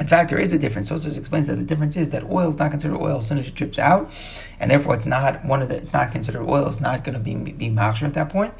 In 0.00 0.08
fact, 0.08 0.30
there 0.30 0.40
is 0.40 0.52
a 0.52 0.58
difference. 0.58 0.90
Sosis 0.90 1.16
explains 1.16 1.46
that 1.46 1.56
the 1.56 1.62
difference 1.62 1.96
is 1.96 2.10
that 2.10 2.24
oil 2.24 2.48
is 2.48 2.56
not 2.56 2.72
considered 2.72 2.98
oil 2.98 3.18
as 3.18 3.28
soon 3.28 3.38
as 3.38 3.46
it 3.46 3.54
drips 3.54 3.78
out, 3.78 4.10
and 4.58 4.70
therefore 4.70 4.94
it's 4.94 5.06
not 5.06 5.44
one 5.44 5.62
of 5.62 5.68
the. 5.68 5.76
It's 5.76 5.92
not 5.92 6.10
considered 6.10 6.42
oil. 6.42 6.68
It's 6.68 6.80
not 6.80 7.04
going 7.04 7.14
to 7.14 7.20
be 7.20 7.34
be 7.34 7.68
at 8.06 8.14
that 8.14 8.28
point. 8.28 8.54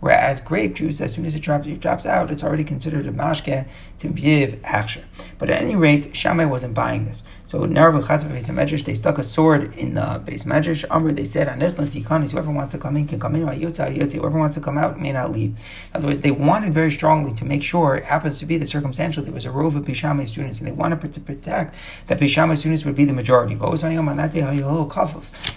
Whereas 0.00 0.40
grape 0.40 0.74
juice, 0.74 1.00
as 1.00 1.14
soon 1.14 1.24
as 1.24 1.34
it 1.34 1.40
drops, 1.40 1.66
it 1.66 1.80
drops 1.80 2.04
out, 2.04 2.30
it's 2.30 2.44
already 2.44 2.64
considered 2.64 3.06
a 3.06 3.12
mashke 3.12 3.66
to 3.98 4.08
give 4.08 4.54
hachsher. 4.62 5.02
But 5.38 5.48
at 5.48 5.62
any 5.62 5.74
rate, 5.74 6.14
Shammai 6.14 6.44
wasn't 6.44 6.74
buying 6.74 7.06
this. 7.06 7.24
So 7.46 7.60
Narav 7.60 8.02
Medrash, 8.02 8.84
they 8.84 8.94
stuck 8.94 9.18
a 9.18 9.22
sword 9.22 9.74
in 9.76 9.94
the 9.94 10.20
base 10.24 10.44
medrash. 10.44 10.84
Amr, 10.90 11.12
they 11.12 11.24
said, 11.24 11.48
whoever 11.48 12.50
wants 12.50 12.72
to 12.72 12.78
come 12.78 12.96
in 12.96 13.06
can 13.08 13.18
come 13.18 13.34
in. 13.36 13.46
Whoever 13.46 14.38
wants 14.38 14.54
to 14.56 14.60
come 14.60 14.76
out 14.76 15.00
may 15.00 15.12
not 15.12 15.32
leave. 15.32 15.50
In 15.50 15.56
other 15.94 16.08
words, 16.08 16.20
they 16.20 16.30
wanted 16.30 16.74
very 16.74 16.90
strongly 16.90 17.32
to 17.34 17.44
make 17.44 17.62
sure 17.62 17.96
it 17.96 18.04
happens 18.04 18.38
to 18.38 18.46
be 18.46 18.58
that 18.58 18.68
circumstantially 18.68 19.24
there 19.24 19.34
was 19.34 19.46
a 19.46 19.50
rove 19.50 19.76
of 19.76 19.84
Bishamai 19.84 20.28
students, 20.28 20.58
and 20.58 20.68
they 20.68 20.72
wanted 20.72 21.12
to 21.12 21.20
protect 21.20 21.74
that 22.08 22.20
Bishamai 22.20 22.56
students 22.58 22.84
would 22.84 22.96
be 22.96 23.04
the 23.06 23.14
majority. 23.14 23.54
But 23.54 23.82
on 23.82 24.16
that 24.16 24.32
day, 24.32 24.42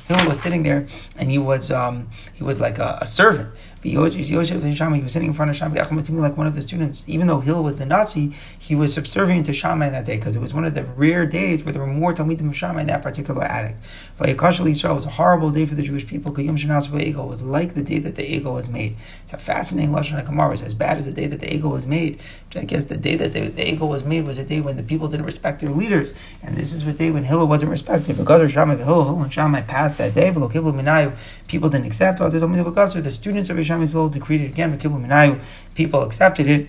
Hillel 0.09 0.27
was 0.27 0.39
sitting 0.41 0.63
there, 0.63 0.87
and 1.17 1.29
he 1.29 1.37
was 1.37 1.69
um, 1.69 2.09
he 2.33 2.43
was 2.43 2.59
like 2.59 2.79
a, 2.79 2.97
a 2.99 3.05
servant 3.05 3.53
He 3.81 3.95
was 3.95 4.13
sitting 4.17 5.27
in 5.27 5.33
front 5.33 5.51
of 5.51 5.55
Shammai 5.55 5.81
like 5.81 6.35
one 6.35 6.47
of 6.47 6.55
the 6.55 6.61
students. 6.61 7.05
Even 7.07 7.27
though 7.27 7.39
Hill 7.39 7.63
was 7.63 7.77
the 7.77 7.85
Nasi, 7.85 8.33
he 8.57 8.75
was 8.75 8.93
subservient 8.93 9.45
to 9.45 9.53
Shammai 9.53 9.89
that 9.89 10.05
day 10.05 10.17
because 10.17 10.35
it 10.35 10.39
was 10.39 10.53
one 10.53 10.65
of 10.65 10.73
the 10.73 10.83
rare 10.83 11.25
days 11.25 11.63
where 11.63 11.71
there 11.71 11.81
were 11.81 11.87
more 11.87 12.13
Talmidim 12.13 12.49
of 12.49 12.57
Shammai 12.57 12.81
in 12.81 12.87
that 12.87 13.01
particular 13.01 13.43
attic. 13.43 13.77
Vayikashal 14.19 14.65
Yisrael 14.65 14.95
was 14.95 15.05
a 15.05 15.11
horrible 15.11 15.49
day 15.49 15.65
for 15.65 15.75
the 15.75 15.83
Jewish 15.83 16.05
people. 16.05 16.33
Egel 16.33 17.27
was 17.27 17.41
like 17.41 17.73
the 17.73 17.83
day 17.83 17.99
that 17.99 18.15
the 18.15 18.23
Egel 18.23 18.53
was 18.53 18.67
made. 18.67 18.97
It's 19.23 19.33
a 19.33 19.37
fascinating 19.37 19.91
Lashon 19.91 20.25
HaKamar. 20.25 20.51
It's 20.51 20.61
as 20.61 20.73
bad 20.73 20.97
as 20.97 21.05
the 21.05 21.13
day 21.13 21.27
that 21.27 21.39
the 21.39 21.47
Egel 21.47 21.71
was 21.71 21.87
made. 21.87 22.19
I 22.55 22.65
guess 22.65 22.85
the 22.85 22.97
day 22.97 23.15
that 23.15 23.31
the, 23.31 23.47
the 23.47 23.63
Egel 23.63 23.87
was 23.87 24.03
made 24.03 24.25
was 24.25 24.39
a 24.39 24.43
day 24.43 24.59
when 24.59 24.75
the 24.75 24.83
people 24.83 25.07
didn't 25.07 25.25
respect 25.25 25.61
their 25.61 25.69
leaders. 25.69 26.13
And 26.43 26.57
this 26.57 26.73
is 26.73 26.83
the 26.83 26.91
day 26.91 27.11
when 27.11 27.23
Hillel 27.23 27.47
wasn't 27.47 27.71
respected. 27.71 28.17
Because 28.17 28.51
Shammai, 28.51 28.75
Hillel 28.75 29.21
and 29.21 29.31
Shammai 29.31 29.61
passed 29.61 29.98
that 29.99 30.15
day. 30.15 30.31
People 31.47 31.69
didn't 31.69 31.85
accept. 31.85 32.19
It. 32.19 32.31
The 32.31 33.11
students 33.11 33.49
of 33.49 33.63
Shammai 33.63 34.09
decreed 34.09 34.41
it 34.41 34.47
again. 34.47 34.77
People 35.75 36.01
accepted 36.01 36.47
it 36.47 36.67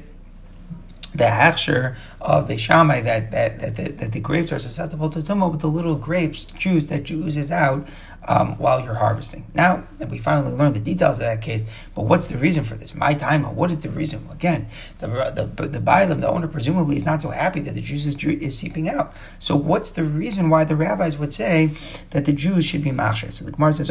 the 1.14 1.25
hechsher 1.25 1.97
of 2.21 2.49
Beishamai 2.49 3.02
that 3.05 3.31
that, 3.31 3.61
that, 3.61 3.76
that, 3.76 3.99
that 3.99 4.12
the 4.12 4.21
grapes 4.21 4.52
are 4.52 4.59
susceptible 4.59 5.11
to 5.11 5.21
tumah, 5.21 5.50
but 5.50 5.61
the 5.61 5.67
little 5.67 5.97
grapes 5.97 6.45
juice 6.45 6.87
that 6.88 7.02
juices 7.02 7.50
out 7.50 7.88
um, 8.29 8.57
while 8.59 8.85
you're 8.85 8.95
harvesting. 8.95 9.45
Now 9.55 9.85
that 9.99 10.09
we 10.11 10.19
finally 10.19 10.55
learned 10.55 10.76
the 10.76 10.81
details 10.81 11.17
of 11.17 11.23
that 11.23 11.40
case, 11.43 11.67
but 11.95 12.02
what's 12.02 12.29
the 12.29 12.37
reason 12.37 12.64
for 12.64 12.75
this? 12.75 12.95
My 12.95 13.14
time, 13.14 13.45
what 13.57 13.71
is 13.71 13.83
the 13.83 13.90
reason? 13.90 14.29
Again, 14.31 14.69
the 14.99 15.07
the 15.07 15.47
the 15.67 15.81
the 15.81 16.29
owner, 16.29 16.49
presumably 16.49 16.97
is 16.97 17.05
not 17.05 17.23
so 17.23 17.31
happy 17.31 17.61
that 17.61 17.75
the 17.75 17.81
juice 17.81 18.07
is, 18.07 18.14
is 18.25 18.57
seeping 18.57 18.88
out. 18.88 19.14
So 19.38 19.57
what's 19.57 19.90
the 19.90 20.05
reason 20.05 20.50
why 20.50 20.64
the 20.64 20.76
rabbis 20.76 21.17
would 21.19 21.33
say 21.33 21.71
that 22.11 22.25
the 22.25 22.33
Jews 22.33 22.64
should 22.64 22.85
be 22.85 22.90
machshir? 22.90 23.33
So 23.33 23.45
the 23.45 23.52
Gemara 23.52 23.73
says, 23.73 23.90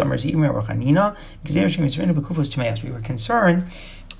We 2.83 2.91
were 2.91 3.01
concerned 3.01 3.67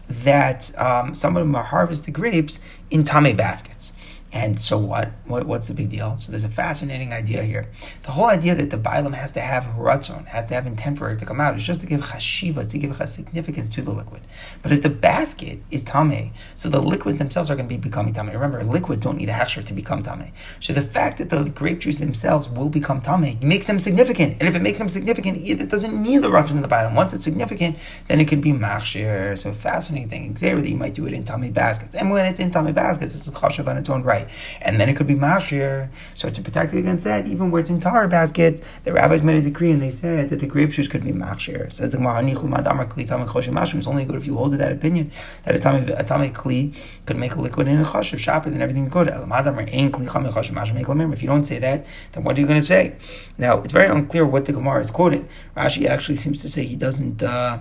that 0.10 0.78
um, 0.78 1.14
some 1.14 1.38
of 1.38 1.42
them 1.42 1.54
harvest 1.54 2.06
the 2.06 2.12
grapes 2.12 2.60
in 2.90 3.04
tame 3.04 3.36
baskets. 3.36 3.94
And 4.32 4.62
so 4.62 4.78
what? 4.78 5.10
what? 5.26 5.48
What's 5.48 5.68
the 5.70 5.74
big 5.74 5.90
deal? 5.90 6.16
So 6.20 6.32
there's 6.32 6.44
a 6.44 6.50
fascinating 6.50 7.14
idea 7.14 7.42
here. 7.42 7.68
The 8.04 8.12
whole 8.12 8.26
idea 8.26 8.54
that 8.54 8.70
the 8.70 8.78
Bailam 8.78 9.14
has 9.14 9.32
to 9.32 9.40
have 9.40 9.64
ratzon, 9.76 10.26
has 10.28 10.50
to 10.50 10.54
have 10.54 10.68
intent 10.68 11.00
for 11.00 11.10
it 11.10 11.18
to 11.20 11.26
come 11.26 11.42
out, 11.42 11.56
is 11.56 11.64
just 11.64 11.82
to 11.82 11.88
give 11.88 12.02
chashiva, 12.02 12.70
to 12.70 12.78
give 12.78 13.02
a 13.02 13.08
significance 13.08 13.70
to 13.70 13.82
the 13.82 13.92
liquid. 13.92 14.22
But 14.62 14.72
if 14.72 14.84
the 14.84 14.90
basket 14.90 15.60
is 15.72 15.84
tame, 15.84 16.32
so 16.54 16.70
the 16.70 16.80
liquids 16.80 17.18
themselves 17.18 17.50
are 17.50 17.56
going 17.56 17.68
to 17.68 17.74
be 17.74 17.80
becoming 17.80 18.14
tame. 18.14 18.30
Remember, 18.30 18.64
liquids 18.64 19.02
don't 19.02 19.18
need 19.18 19.30
a 19.30 19.34
hechsher 19.34 19.66
to 19.66 19.74
become 19.74 20.04
tame. 20.04 20.32
So 20.60 20.74
the 20.74 20.82
fact 20.82 21.18
that 21.18 21.32
the 21.32 21.46
grape 21.46 21.80
juice 21.80 21.98
themselves 21.98 22.48
will 22.48 22.70
become 22.70 23.02
tame 23.02 23.40
makes 23.42 23.66
them 23.66 23.80
significant. 23.80 24.38
And 24.40 24.48
if 24.48 24.56
it 24.56 24.62
makes 24.62 24.78
them 24.78 24.90
significant, 24.90 25.38
it 25.38 25.70
doesn't 25.70 26.00
need 26.00 26.22
the 26.22 26.30
ratzon 26.30 26.52
in 26.52 26.62
the 26.62 26.68
Bailam. 26.68 26.94
Once 26.94 27.14
it's 27.14 27.24
significant, 27.24 27.78
then 28.08 28.20
it 28.20 28.26
could 28.26 28.42
be 28.42 28.52
machshir. 28.52 29.40
So 29.40 29.54
fascinating 29.54 30.10
thing. 30.10 30.38
Xavier, 30.38 30.62
that 30.62 30.70
you 30.70 30.78
might 30.78 30.94
do 30.94 31.08
it 31.08 31.14
in 31.14 31.24
tame 31.24 31.52
baskets. 31.52 31.96
And 31.96 32.12
when 32.12 32.28
it's 32.28 32.40
in 32.40 32.52
tame 32.52 32.72
baskets, 32.74 33.16
it's 33.16 33.28
a 33.28 33.32
chashav 33.32 33.68
on 33.68 33.78
its 33.78 33.90
own 33.90 34.04
right 34.04 34.19
right. 34.24 34.32
And 34.62 34.80
then 34.80 34.90
it 34.90 34.96
could 34.96 35.08
be 35.08 35.16
mashir. 35.16 35.90
So 36.16 36.30
to 36.30 36.42
protect 36.42 36.74
against 36.74 37.04
that, 37.04 37.28
even 37.28 37.52
where 37.52 37.62
it's 37.62 37.70
in 37.70 37.80
tar 37.80 38.08
baskets, 38.08 38.62
the 38.84 38.94
rabbis 38.94 39.24
made 39.24 39.38
a 39.38 39.42
decree 39.42 39.72
and 39.72 39.82
they 39.82 39.90
said 39.90 40.30
that 40.30 40.40
the 40.40 40.48
grape 40.48 40.72
juice 40.72 40.88
could 40.88 41.04
be 41.04 41.12
mashir. 41.12 41.72
Says 41.72 41.92
the 41.92 41.98
Gemara, 41.98 42.24
it's 42.26 43.88
only 43.88 44.06
good 44.06 44.16
if 44.16 44.28
you 44.28 44.36
hold 44.36 44.52
to 44.52 44.58
that 44.58 44.72
opinion 44.72 45.12
that 45.44 45.56
a 45.56 45.60
tame, 45.60 45.88
a 45.90 46.04
tame 46.04 46.34
kli 46.34 46.76
could 47.06 47.18
make 47.18 47.36
a 47.36 47.42
liquid 47.42 47.68
in 47.68 47.82
a 47.82 47.86
chashiv 47.86 48.20
shopper, 48.20 48.50
then 48.50 48.62
everything's 48.62 48.90
good. 48.90 49.08
If 49.08 51.22
you 51.22 51.28
don't 51.28 51.44
say 51.44 51.60
that, 51.60 51.86
then 52.12 52.24
what 52.24 52.38
are 52.38 52.42
you 52.42 52.48
going 52.48 52.60
to 52.60 52.66
say? 52.66 52.96
Now, 53.38 53.62
it's 53.62 53.74
very 53.74 53.88
unclear 53.88 54.26
what 54.26 54.46
the 54.46 54.54
Gemara 54.54 54.82
is 54.82 54.92
quoting. 54.92 55.28
Rashi 55.56 55.86
actually 55.86 56.18
seems 56.18 56.42
to 56.42 56.50
say 56.50 56.64
he 56.64 56.76
doesn't. 56.76 57.24
Uh, 57.24 57.60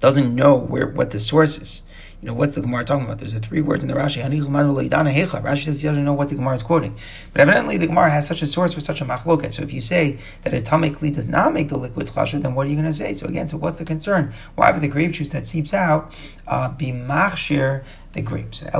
doesn't 0.00 0.34
know 0.34 0.54
where 0.54 0.88
what 0.88 1.12
the 1.12 1.20
source 1.20 1.56
is 1.56 1.82
you 2.24 2.30
know, 2.30 2.36
what's 2.36 2.54
the 2.54 2.62
Gemara 2.62 2.86
talking 2.86 3.04
about? 3.04 3.18
There's 3.18 3.34
a 3.34 3.38
three 3.38 3.60
words 3.60 3.84
in 3.84 3.88
the 3.88 3.94
Rashi. 3.94 4.22
Rashi 4.22 5.62
says 5.62 5.82
he 5.82 5.88
doesn't 5.88 6.06
know 6.06 6.14
what 6.14 6.30
the 6.30 6.36
Gemara 6.36 6.54
is 6.54 6.62
quoting. 6.62 6.96
But 7.34 7.42
evidently 7.42 7.76
the 7.76 7.86
Gemara 7.86 8.08
has 8.08 8.26
such 8.26 8.40
a 8.40 8.46
source 8.46 8.72
for 8.72 8.80
such 8.80 9.02
a 9.02 9.04
machloket. 9.04 9.52
So 9.52 9.62
if 9.62 9.74
you 9.74 9.82
say 9.82 10.18
that 10.42 10.54
a 10.54 10.62
tamei 10.62 10.96
kli 10.96 11.14
does 11.14 11.28
not 11.28 11.52
make 11.52 11.68
the 11.68 11.76
liquids 11.76 12.10
chasher, 12.10 12.40
then 12.40 12.54
what 12.54 12.66
are 12.66 12.70
you 12.70 12.76
going 12.76 12.86
to 12.86 12.94
say? 12.94 13.12
So 13.12 13.26
again, 13.26 13.46
so 13.46 13.58
what's 13.58 13.76
the 13.76 13.84
concern? 13.84 14.32
Why 14.54 14.70
would 14.70 14.80
the 14.80 14.88
grape 14.88 15.12
juice 15.12 15.32
that 15.32 15.46
seeps 15.46 15.74
out 15.74 16.14
uh, 16.46 16.70
be 16.70 16.92
machshir 16.92 17.84
the 18.14 18.22
grapes. 18.22 18.62
It 18.62 18.72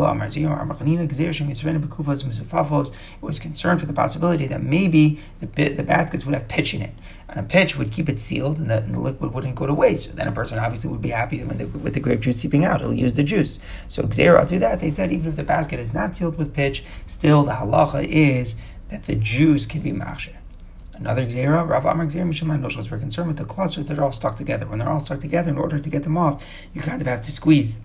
was 3.20 3.38
concerned 3.38 3.80
for 3.80 3.86
the 3.86 3.92
possibility 3.92 4.46
that 4.46 4.62
maybe 4.62 5.20
the, 5.40 5.46
bit, 5.46 5.76
the 5.76 5.82
baskets 5.82 6.24
would 6.24 6.34
have 6.34 6.48
pitch 6.48 6.72
in 6.72 6.80
it. 6.82 6.94
And 7.28 7.40
a 7.40 7.42
pitch 7.42 7.76
would 7.76 7.92
keep 7.92 8.08
it 8.08 8.18
sealed 8.18 8.58
and 8.58 8.70
the, 8.70 8.78
and 8.78 8.94
the 8.94 9.00
liquid 9.00 9.34
wouldn't 9.34 9.56
go 9.56 9.66
to 9.66 9.74
waste. 9.74 10.04
So 10.04 10.12
then 10.12 10.28
a 10.28 10.32
person 10.32 10.58
obviously 10.58 10.88
would 10.90 11.02
be 11.02 11.10
happy 11.10 11.42
when 11.42 11.58
the, 11.58 11.66
with 11.66 11.94
the 11.94 12.00
grape 12.00 12.20
juice 12.20 12.40
seeping 12.40 12.64
out. 12.64 12.80
He'll 12.80 12.94
use 12.94 13.14
the 13.14 13.24
juice. 13.24 13.58
So 13.88 14.04
Gezeira, 14.04 14.48
do 14.48 14.58
that. 14.60 14.80
They 14.80 14.90
said 14.90 15.12
even 15.12 15.28
if 15.28 15.36
the 15.36 15.44
basket 15.44 15.78
is 15.80 15.92
not 15.92 16.16
sealed 16.16 16.38
with 16.38 16.54
pitch, 16.54 16.84
still 17.06 17.42
the 17.42 17.52
halacha 17.52 18.06
is 18.06 18.56
that 18.88 19.04
the 19.04 19.16
juice 19.16 19.66
can 19.66 19.80
be 19.80 19.92
machshir. 19.92 20.36
Another 20.94 21.26
Gezeira, 21.26 21.68
Rav 21.68 21.84
Amar 21.84 22.06
Gezeira 22.06 22.28
Mishaman 22.28 22.60
Noshos, 22.60 22.88
we're 22.88 22.98
concerned 22.98 23.26
with 23.26 23.36
the 23.36 23.44
clusters 23.44 23.88
that 23.88 23.98
are 23.98 24.04
all 24.04 24.12
stuck 24.12 24.36
together. 24.36 24.66
When 24.66 24.78
they're 24.78 24.88
all 24.88 25.00
stuck 25.00 25.18
together, 25.18 25.50
in 25.50 25.58
order 25.58 25.80
to 25.80 25.90
get 25.90 26.04
them 26.04 26.16
off, 26.16 26.44
you 26.72 26.80
kind 26.80 27.00
of 27.00 27.08
have 27.08 27.20
to 27.22 27.32
squeeze. 27.32 27.78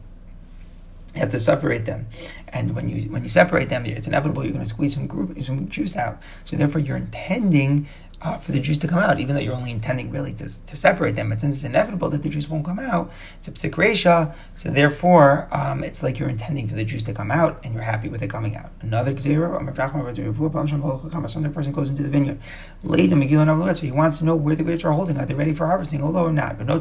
You 1.20 1.24
have 1.24 1.32
to 1.32 1.40
separate 1.42 1.84
them, 1.84 2.08
and 2.48 2.74
when 2.74 2.88
you 2.88 3.10
when 3.10 3.26
you 3.26 3.30
separate 3.30 3.68
them, 3.68 3.86
it's 3.86 4.08
inevitable 4.08 4.46
you're 4.46 4.54
going 4.54 4.64
to 4.64 4.70
squeeze 4.70 4.94
some 4.94 5.06
group 5.06 5.38
some 5.44 5.68
juice 5.68 5.98
out. 5.98 6.22
So 6.46 6.56
therefore, 6.56 6.80
you're 6.80 6.96
intending 6.96 7.90
uh, 8.22 8.38
for 8.38 8.52
the 8.52 8.60
juice 8.60 8.78
to 8.80 8.88
come 8.88 9.00
out, 9.00 9.20
even 9.20 9.36
though 9.36 9.42
you're 9.42 9.54
only 9.54 9.72
intending 9.72 10.12
really 10.12 10.34
to, 10.34 10.66
to 10.66 10.78
separate 10.78 11.16
them. 11.16 11.30
But 11.30 11.42
since 11.42 11.56
it's 11.56 11.64
inevitable 11.64 12.10
that 12.10 12.22
the 12.24 12.30
juice 12.30 12.50
won't 12.50 12.66
come 12.66 12.80
out, 12.80 13.12
it's 13.38 13.48
a 13.48 13.52
psik 13.52 13.72
reisha, 13.72 14.34
so 14.56 14.70
therefore 14.70 15.48
um, 15.52 15.84
it's 15.84 16.04
like 16.04 16.20
you're 16.20 16.30
intending 16.30 16.68
for 16.68 16.76
the 16.76 16.84
juice 16.84 17.04
to 17.04 17.14
come 17.14 17.32
out 17.32 17.60
and 17.64 17.74
you're 17.74 17.84
happy 17.84 18.10
with 18.10 18.22
it 18.22 18.30
coming 18.30 18.56
out. 18.56 18.72
Another 18.82 19.18
zero, 19.18 19.58
some 19.60 21.54
person 21.54 21.72
goes 21.72 21.90
into 21.90 22.04
the 22.04 22.10
vineyard, 22.10 22.40
laid 22.84 23.10
the 23.10 23.16
Megillah 23.16 23.76
so 23.76 23.82
he 23.84 23.92
wants 23.92 24.18
to 24.18 24.26
know 24.26 24.36
where 24.36 24.56
the 24.56 24.64
grapes 24.64 24.84
are 24.84 24.92
holding. 24.92 25.18
Are 25.18 25.26
they 25.26 25.34
ready 25.34 25.54
for 25.54 25.68
harvesting, 25.68 26.04
although 26.04 26.26
or 26.26 26.34
not? 26.34 26.58
But 26.58 26.68
no 26.68 26.80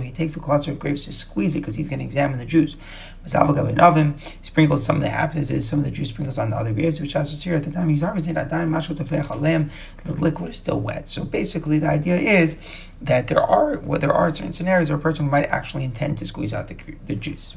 he 0.00 0.10
takes 0.12 0.36
a 0.36 0.40
cluster 0.40 0.72
of 0.72 0.78
grapes 0.78 1.04
to 1.04 1.12
squeeze 1.12 1.54
it 1.54 1.60
because 1.60 1.76
he's 1.76 1.88
going 1.88 2.00
to 2.00 2.04
examine 2.04 2.38
the 2.38 2.44
juice. 2.44 2.76
He 3.24 4.26
sprinkles 4.42 4.84
some 4.84 4.96
of 4.96 5.02
the 5.02 5.08
half 5.08 5.32
some 5.62 5.78
of 5.78 5.84
the 5.84 5.90
juice 5.90 6.08
sprinkles 6.08 6.38
on 6.38 6.50
the 6.50 6.56
other 6.56 6.72
grapes, 6.72 7.00
which 7.00 7.14
was 7.14 7.42
here 7.42 7.54
at 7.54 7.64
the 7.64 7.70
time 7.70 7.88
he's 7.88 8.02
harvesting. 8.02 8.34
The 8.34 9.78
liquid 10.04 10.50
is 10.50 10.56
still 10.56 10.80
wet. 10.80 11.08
So 11.08 11.24
basically, 11.24 11.78
the 11.78 11.88
idea 11.88 12.16
is 12.16 12.56
that 13.02 13.28
there 13.28 13.42
are 13.42 13.78
well, 13.78 14.00
there 14.00 14.12
are 14.12 14.30
certain 14.30 14.52
scenarios 14.52 14.88
where 14.88 14.98
a 14.98 15.00
person 15.00 15.28
might 15.28 15.46
actually 15.46 15.84
intend 15.84 16.18
to 16.18 16.26
squeeze 16.26 16.54
out 16.54 16.68
the, 16.68 16.76
the 17.06 17.14
juice. 17.14 17.54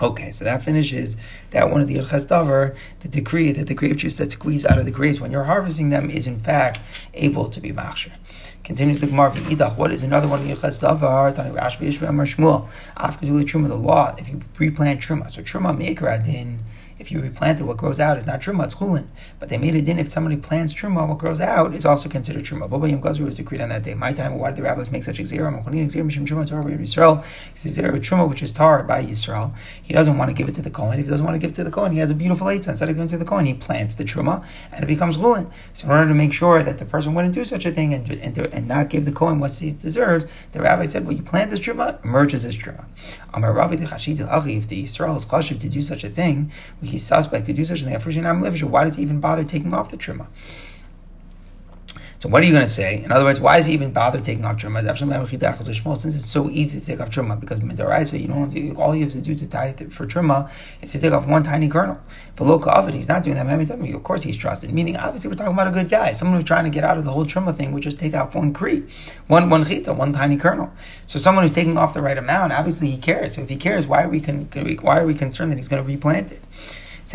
Okay, 0.00 0.32
so 0.32 0.44
that 0.44 0.62
finishes 0.62 1.16
that 1.50 1.70
one 1.70 1.80
of 1.80 1.86
the 1.86 1.96
Yerchas 1.96 2.26
the 3.00 3.08
decree 3.08 3.52
that 3.52 3.68
the 3.68 3.74
grape 3.74 3.96
juice 3.96 4.16
that 4.16 4.32
squeezed 4.32 4.66
out 4.66 4.78
of 4.78 4.86
the 4.86 4.90
grapes 4.90 5.20
when 5.20 5.30
you're 5.30 5.44
harvesting 5.44 5.90
them 5.90 6.10
is 6.10 6.26
in 6.26 6.40
fact 6.40 6.80
able 7.14 7.48
to 7.48 7.60
be 7.60 7.70
machshir. 7.70 8.10
Continues 8.64 9.00
the 9.00 9.06
Gemara 9.06 9.30
Idach. 9.30 9.76
What 9.76 9.92
is 9.92 10.02
another 10.02 10.26
one 10.26 10.40
of 10.40 10.46
Yerchas 10.46 10.80
Davar? 10.80 11.34
Tani 11.34 11.50
Rashi 11.50 11.80
Yishmael 11.80 12.10
Shmuel. 12.24 12.66
After 12.96 13.26
Truma, 13.26 13.68
the 13.68 13.76
law. 13.76 14.16
If 14.18 14.28
you 14.28 14.40
replant 14.58 15.00
Truma, 15.00 15.30
so 15.30 15.42
Truma 15.42 15.76
Meikra 15.76 16.18
Adin 16.18 16.60
if 17.04 17.12
you 17.12 17.20
replanted, 17.20 17.66
what 17.66 17.76
grows 17.76 18.00
out 18.00 18.16
is 18.16 18.24
not 18.24 18.40
truma, 18.40 18.64
it's 18.64 18.76
chulin. 18.76 19.06
But 19.38 19.50
they 19.50 19.58
made 19.58 19.74
a 19.74 19.82
din 19.82 19.98
if 19.98 20.08
somebody 20.08 20.38
plants 20.38 20.72
truma, 20.72 21.06
what 21.06 21.18
grows 21.18 21.38
out 21.38 21.74
is 21.74 21.84
also 21.84 22.08
considered 22.08 22.44
truma. 22.44 22.68
Baba 22.68 22.88
Yom 22.88 23.02
Gazru 23.02 23.26
was 23.26 23.36
decreed 23.36 23.60
on 23.60 23.68
that 23.68 23.82
day. 23.82 23.92
My 23.92 24.14
time, 24.14 24.38
why 24.38 24.48
did 24.48 24.56
the 24.56 24.62
rabbis 24.62 24.90
make 24.90 25.02
such 25.02 25.18
a 25.18 25.22
gezeira? 25.22 25.52
Yisrael. 25.62 27.22
He 27.52 27.58
says 27.58 27.76
truma, 27.76 28.26
which 28.26 28.42
is 28.42 28.50
tar 28.52 28.82
by 28.84 29.04
Yisrael. 29.04 29.54
He 29.82 29.92
doesn't 29.92 30.16
want 30.16 30.30
to 30.30 30.34
give 30.34 30.48
it 30.48 30.54
to 30.54 30.62
the 30.62 30.70
Kohen. 30.70 30.98
If 30.98 31.04
he 31.04 31.10
doesn't 31.10 31.26
want 31.26 31.34
to 31.34 31.38
give 31.38 31.50
it 31.50 31.56
to 31.56 31.64
the 31.64 31.70
Kohen, 31.70 31.92
he 31.92 31.98
has 31.98 32.10
a 32.10 32.14
beautiful 32.14 32.46
eitzah. 32.46 32.68
Instead 32.68 32.88
of 32.88 32.94
giving 32.94 33.06
it 33.06 33.10
to 33.10 33.18
the 33.18 33.26
Kohen, 33.26 33.44
he 33.44 33.52
plants 33.52 33.96
the 33.96 34.04
truma 34.04 34.42
and 34.72 34.82
it 34.82 34.86
becomes 34.86 35.18
chulin. 35.18 35.50
So 35.74 35.84
in 35.84 35.90
order 35.90 36.08
to 36.08 36.14
make 36.14 36.32
sure 36.32 36.62
that 36.62 36.78
the 36.78 36.86
person 36.86 37.12
wouldn't 37.12 37.34
do 37.34 37.44
such 37.44 37.66
a 37.66 37.70
thing 37.70 37.92
and, 37.92 38.10
and, 38.10 38.38
and 38.38 38.66
not 38.66 38.88
give 38.88 39.04
the 39.04 39.12
Kohen 39.12 39.40
what 39.40 39.52
he 39.52 39.72
deserves, 39.72 40.26
the 40.52 40.62
rabbi 40.62 40.86
said, 40.86 41.04
well, 41.04 41.14
you 41.14 41.22
plant 41.22 41.50
this 41.50 41.60
truma, 41.60 42.02
emerges 42.02 42.46
as 42.46 42.56
truma. 42.56 42.86
If 43.34 44.68
the 44.68 44.84
Yisrael 44.84 45.16
is 45.16 45.26
chashiv 45.26 45.60
to 45.60 45.68
do 45.68 45.82
such 45.82 46.04
a 46.04 46.08
thing, 46.08 46.52
he's 46.94 47.06
suspect 47.06 47.46
to 47.46 47.52
do 47.52 47.64
such 47.64 47.82
a 47.82 47.84
thing. 47.84 48.70
Why 48.70 48.84
does 48.84 48.96
he 48.96 49.02
even 49.02 49.20
bother 49.20 49.44
taking 49.44 49.74
off 49.74 49.90
the 49.90 49.96
truma? 49.96 50.26
So 52.24 52.30
what 52.30 52.42
are 52.42 52.46
you 52.46 52.52
going 52.52 52.64
to 52.64 52.72
say? 52.72 53.04
In 53.04 53.12
other 53.12 53.24
words, 53.24 53.38
why 53.38 53.58
is 53.58 53.66
he 53.66 53.74
even 53.74 53.92
bother 53.92 54.18
taking 54.18 54.46
off 54.46 54.56
truma? 54.56 55.98
Since 55.98 56.16
it's 56.16 56.24
so 56.24 56.48
easy 56.48 56.80
to 56.80 56.86
take 56.86 56.98
off 56.98 57.10
truma, 57.10 57.38
because 57.38 57.60
midaraisa, 57.60 58.18
you 58.18 58.28
don't 58.28 58.50
to, 58.50 58.74
all 58.80 58.96
you 58.96 59.04
have 59.04 59.12
to 59.12 59.20
do 59.20 59.34
to 59.34 59.46
tie 59.46 59.74
it 59.78 59.92
for 59.92 60.06
truma 60.06 60.50
is 60.80 60.92
to 60.92 60.98
take 60.98 61.12
off 61.12 61.26
one 61.26 61.42
tiny 61.42 61.68
kernel. 61.68 62.00
For 62.34 62.44
local 62.44 62.70
oven, 62.70 62.94
he's 62.94 63.08
not 63.08 63.24
doing 63.24 63.36
that. 63.36 63.70
Of 63.94 64.02
course, 64.02 64.22
he's 64.22 64.38
trusted. 64.38 64.72
Meaning, 64.72 64.96
obviously, 64.96 65.28
we're 65.28 65.36
talking 65.36 65.52
about 65.52 65.68
a 65.68 65.70
good 65.70 65.90
guy, 65.90 66.14
someone 66.14 66.40
who's 66.40 66.48
trying 66.48 66.64
to 66.64 66.70
get 66.70 66.82
out 66.82 66.96
of 66.96 67.04
the 67.04 67.10
whole 67.10 67.26
truma 67.26 67.54
thing. 67.54 67.72
Would 67.72 67.82
just 67.82 67.98
take 67.98 68.14
off 68.14 68.34
one 68.34 68.54
kri, 68.54 68.84
one 69.26 69.50
one 69.50 69.66
chita, 69.66 69.92
one 69.92 70.14
tiny 70.14 70.38
kernel. 70.38 70.72
So 71.04 71.18
someone 71.18 71.44
who's 71.44 71.54
taking 71.54 71.76
off 71.76 71.92
the 71.92 72.00
right 72.00 72.16
amount, 72.16 72.54
obviously, 72.54 72.88
he 72.88 72.96
cares. 72.96 73.34
So 73.34 73.42
if 73.42 73.50
he 73.50 73.56
cares, 73.58 73.86
why 73.86 74.02
are 74.02 74.08
we 74.08 74.22
con- 74.22 74.48
why 74.80 74.98
are 74.98 75.06
we 75.06 75.12
concerned 75.12 75.52
that 75.52 75.58
he's 75.58 75.68
going 75.68 75.82
to 75.82 75.86
replant 75.86 76.32
it? 76.32 76.42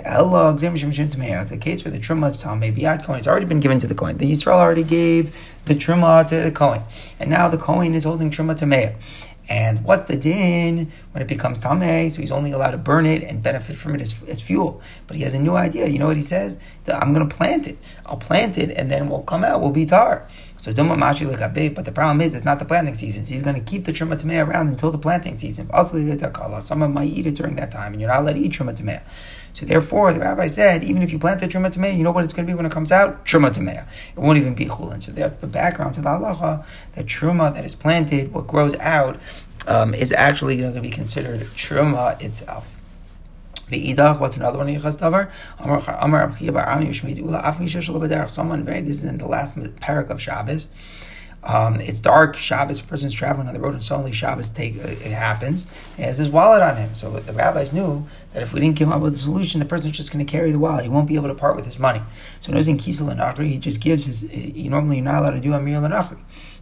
It's 0.05 1.51
a 1.51 1.57
case 1.57 1.83
where 1.83 1.91
the 1.91 1.99
truma 1.99 2.35
Tameh 2.37 2.75
Biad 2.75 3.05
Kohen. 3.05 3.19
It's 3.19 3.27
already 3.27 3.45
been 3.45 3.59
given 3.59 3.79
to 3.79 3.87
the 3.87 3.95
Kohen. 3.95 4.17
The 4.17 4.31
Yisrael 4.31 4.53
already 4.53 4.83
gave 4.83 5.35
the 5.65 5.75
truma 5.75 6.27
to 6.29 6.39
uh, 6.39 6.43
the 6.45 6.51
Kohen. 6.51 6.81
And 7.19 7.29
now 7.29 7.47
the 7.47 7.57
Kohen 7.57 7.93
is 7.93 8.03
holding 8.03 8.31
truma 8.31 8.57
to 8.57 8.65
Meah. 8.65 8.95
And 9.49 9.83
what's 9.83 10.05
the 10.05 10.15
din 10.15 10.91
when 11.11 11.23
it 11.23 11.27
becomes 11.27 11.59
tameh? 11.59 12.11
So 12.11 12.21
he's 12.21 12.31
only 12.31 12.51
allowed 12.51 12.71
to 12.71 12.77
burn 12.77 13.07
it 13.07 13.23
and 13.23 13.41
benefit 13.41 13.77
from 13.77 13.95
it 13.95 14.01
as, 14.01 14.15
as 14.27 14.41
fuel. 14.41 14.79
But 15.07 15.17
he 15.17 15.23
has 15.23 15.33
a 15.33 15.39
new 15.39 15.55
idea. 15.55 15.87
You 15.87 15.97
know 15.97 16.05
what 16.05 16.17
he 16.17 16.21
says? 16.21 16.59
I'm 16.87 17.15
going 17.15 17.27
to 17.27 17.35
plant 17.35 17.67
it. 17.67 17.79
I'll 18.05 18.17
plant 18.17 18.59
it, 18.59 18.69
and 18.69 18.91
then 18.91 19.09
we'll 19.09 19.23
come 19.23 19.43
out. 19.43 19.61
We'll 19.61 19.71
be 19.71 19.87
tar. 19.87 20.27
So 20.57 20.71
Duma 20.71 20.95
Mashi 20.95 21.27
Lekabe, 21.27 21.73
but 21.73 21.85
the 21.85 21.91
problem 21.91 22.21
is 22.21 22.35
it's 22.35 22.45
not 22.45 22.59
the 22.59 22.65
planting 22.65 22.93
season. 22.93 23.25
So 23.25 23.31
he's 23.31 23.41
going 23.41 23.55
to 23.55 23.61
keep 23.61 23.85
the 23.85 23.91
Truma 23.91 24.19
Tameh 24.19 24.45
around 24.45 24.67
until 24.67 24.91
the 24.91 24.97
planting 24.97 25.37
season. 25.37 25.69
Someone 26.61 26.93
might 26.93 27.09
eat 27.09 27.25
it 27.25 27.35
during 27.35 27.55
that 27.55 27.71
time, 27.71 27.93
and 27.93 28.01
you're 28.01 28.09
not 28.09 28.21
allowed 28.21 28.33
to 28.33 28.39
eat 28.39 28.51
Truma 28.51 28.75
Tameh. 28.75 29.01
So 29.59 29.65
therefore, 29.65 30.13
the 30.13 30.21
rabbi 30.21 30.47
said, 30.47 30.85
even 30.85 31.01
if 31.01 31.11
you 31.11 31.19
plant 31.19 31.41
the 31.41 31.47
Truma 31.47 31.69
Tameh, 31.69 31.97
you 31.97 32.01
know 32.01 32.11
what 32.11 32.23
it's 32.23 32.33
going 32.33 32.47
to 32.47 32.49
be 32.49 32.55
when 32.55 32.65
it 32.65 32.71
comes 32.71 32.93
out? 32.93 33.25
Truma 33.25 33.51
Tameh. 33.51 33.85
It 34.15 34.19
won't 34.19 34.37
even 34.37 34.55
be 34.55 34.67
Chulin. 34.67 35.03
So 35.03 35.11
that's 35.11 35.35
the 35.35 35.47
background 35.47 35.95
to 35.95 36.01
the 36.01 36.07
halacha, 36.07 36.63
that 36.93 37.05
Truma 37.07 37.53
that 37.53 37.65
is 37.65 37.75
planted, 37.75 38.31
what 38.33 38.47
grows 38.47 38.73
out, 38.75 39.19
um, 39.67 39.93
is 39.93 40.13
actually 40.13 40.55
going 40.55 40.73
to 40.75 40.79
be 40.79 40.89
considered 40.89 41.41
Truma 41.57 42.21
itself. 42.21 42.73
Be'idach, 43.69 44.17
what's 44.21 44.37
another 44.37 44.59
one 44.59 44.69
in 44.69 44.79
Yichas 44.79 44.97
Davar? 44.97 45.29
Amar 45.59 45.81
Abchia 45.81 46.53
Bar 46.53 46.65
Ami 46.69 46.85
Yishmid 46.85 47.17
Ula 47.17 47.41
Af 47.43 47.59
Misha. 47.59 48.29
Someone, 48.29 48.63
very, 48.63 48.79
this 48.79 48.99
is 48.99 49.03
in 49.03 49.17
the 49.17 49.27
last 49.27 49.57
parak 49.57 50.09
of 50.09 50.21
Shabbos. 50.21 50.69
Um, 51.43 51.79
it's 51.79 51.99
dark, 51.99 52.35
Shabbos, 52.35 52.81
a 52.81 52.83
person's 52.83 53.13
traveling 53.13 53.47
on 53.47 53.53
the 53.53 53.59
road, 53.59 53.73
and 53.73 53.83
suddenly 53.83 54.11
Shabbos 54.11 54.49
take, 54.49 54.77
uh, 54.77 54.89
it 54.89 55.11
happens. 55.11 55.67
He 55.95 56.03
has 56.03 56.17
his 56.17 56.29
wallet 56.29 56.61
on 56.61 56.75
him. 56.75 56.93
So 56.95 57.11
the 57.11 57.33
rabbis 57.33 57.71
knew 57.71 58.05
that 58.33 58.43
if 58.43 58.51
we 58.51 58.59
didn't 58.59 58.77
come 58.77 58.91
up 58.91 59.01
with 59.01 59.13
a 59.13 59.17
solution, 59.17 59.59
the 59.59 59.65
person's 59.65 59.95
just 59.95 60.11
going 60.11 60.25
to 60.25 60.29
carry 60.29 60.51
the 60.51 60.59
wallet. 60.59 60.83
He 60.83 60.89
won't 60.89 61.07
be 61.07 61.15
able 61.15 61.29
to 61.29 61.35
part 61.35 61.55
with 61.55 61.65
his 61.65 61.79
money. 61.79 62.01
So 62.41 62.51
in 62.51 62.77
Kisel 62.77 63.09
and 63.09 63.47
he 63.47 63.57
just 63.57 63.79
gives 63.79 64.05
his, 64.05 64.21
he, 64.21 64.67
normally 64.69 64.97
you're 64.97 65.05
not 65.05 65.21
allowed 65.21 65.31
to 65.31 65.39
do 65.39 65.53
Amir 65.53 65.79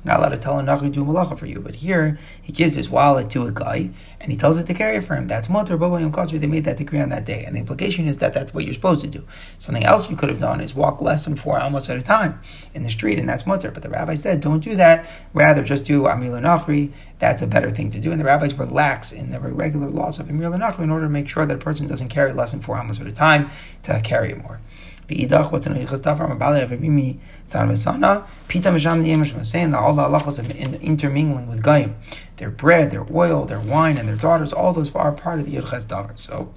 Not 0.03 0.19
allowed 0.19 0.29
to 0.29 0.37
tell 0.37 0.59
a 0.59 0.63
Nachri 0.63 0.81
to 0.81 0.89
do 0.89 1.03
malacha 1.03 1.37
for 1.37 1.45
you. 1.45 1.59
But 1.59 1.75
here, 1.75 2.17
he 2.41 2.53
gives 2.53 2.75
his 2.75 2.89
wallet 2.89 3.29
to 3.31 3.45
a 3.45 3.51
guy, 3.51 3.89
and 4.21 4.31
he 4.31 4.37
tells 4.37 4.57
it 4.57 4.65
to 4.67 4.73
carry 4.73 4.97
it 4.97 5.03
for 5.03 5.15
him. 5.15 5.27
That's 5.27 5.49
mutter, 5.49 5.77
Baba 5.77 5.99
Yom 5.99 6.11
Katzri. 6.11 6.39
They 6.39 6.47
made 6.47 6.65
that 6.65 6.77
decree 6.77 6.99
on 6.99 7.09
that 7.09 7.25
day. 7.25 7.43
And 7.45 7.55
the 7.55 7.59
implication 7.59 8.07
is 8.07 8.19
that 8.19 8.33
that's 8.33 8.53
what 8.53 8.63
you're 8.63 8.73
supposed 8.73 9.01
to 9.01 9.07
do. 9.07 9.23
Something 9.57 9.83
else 9.83 10.09
you 10.09 10.15
could 10.15 10.29
have 10.29 10.39
done 10.39 10.61
is 10.61 10.73
walk 10.73 11.01
less 11.01 11.25
than 11.25 11.35
four 11.35 11.59
almost 11.59 11.89
at 11.89 11.97
a 11.97 12.03
time 12.03 12.39
in 12.73 12.83
the 12.83 12.89
street, 12.89 13.19
and 13.19 13.27
that's 13.27 13.45
mutter. 13.45 13.71
But 13.71 13.83
the 13.83 13.89
rabbi 13.89 14.15
said, 14.15 14.41
don't 14.41 14.59
do 14.59 14.75
that. 14.75 15.09
Rather, 15.33 15.63
just 15.63 15.83
do 15.83 16.07
Amir 16.07 16.31
Nachri. 16.31 16.91
That's 17.19 17.41
a 17.41 17.47
better 17.47 17.71
thing 17.71 17.89
to 17.91 17.99
do. 17.99 18.11
And 18.11 18.19
the 18.19 18.25
rabbis 18.25 18.53
were 18.53 18.65
lax 18.65 19.11
in 19.11 19.31
the 19.31 19.39
regular 19.39 19.89
laws 19.89 20.19
of 20.19 20.29
Amir 20.29 20.49
Nachri 20.51 20.79
in 20.79 20.91
order 20.91 21.05
to 21.05 21.11
make 21.11 21.27
sure 21.27 21.45
that 21.45 21.55
a 21.55 21.59
person 21.59 21.87
doesn't 21.87 22.09
carry 22.09 22.33
less 22.33 22.51
than 22.51 22.61
four 22.61 22.77
almost 22.77 23.01
at 23.01 23.07
a 23.07 23.11
time 23.11 23.49
to 23.83 23.99
carry 24.01 24.33
more. 24.35 24.59
V'idach, 25.07 25.51
what's 25.51 25.65
in 25.65 25.73
Yichas 25.73 26.01
Davar, 26.01 26.29
Mabali 26.29 26.67
Avimimi 26.67 27.17
San 27.43 27.69
Vesana, 27.69 28.25
Pita 28.47 28.69
Misham 28.69 29.03
Niyemish 29.03 29.45
saying 29.45 29.71
that 29.71 29.79
all 29.79 29.93
the 29.93 30.03
halachos 30.03 30.39
are 30.39 30.79
intermingling 30.81 31.47
with 31.47 31.63
Gaim. 31.63 31.93
Their 32.37 32.49
bread, 32.49 32.91
their 32.91 33.05
oil, 33.13 33.45
their 33.45 33.59
wine, 33.59 33.97
and 33.97 34.07
their 34.07 34.15
daughters, 34.15 34.51
all 34.51 34.73
those 34.73 34.93
are 34.93 35.11
part 35.11 35.39
of 35.39 35.45
the 35.45 35.55
Yichas 35.55 35.85
Davar. 35.85 36.17
So 36.19 36.53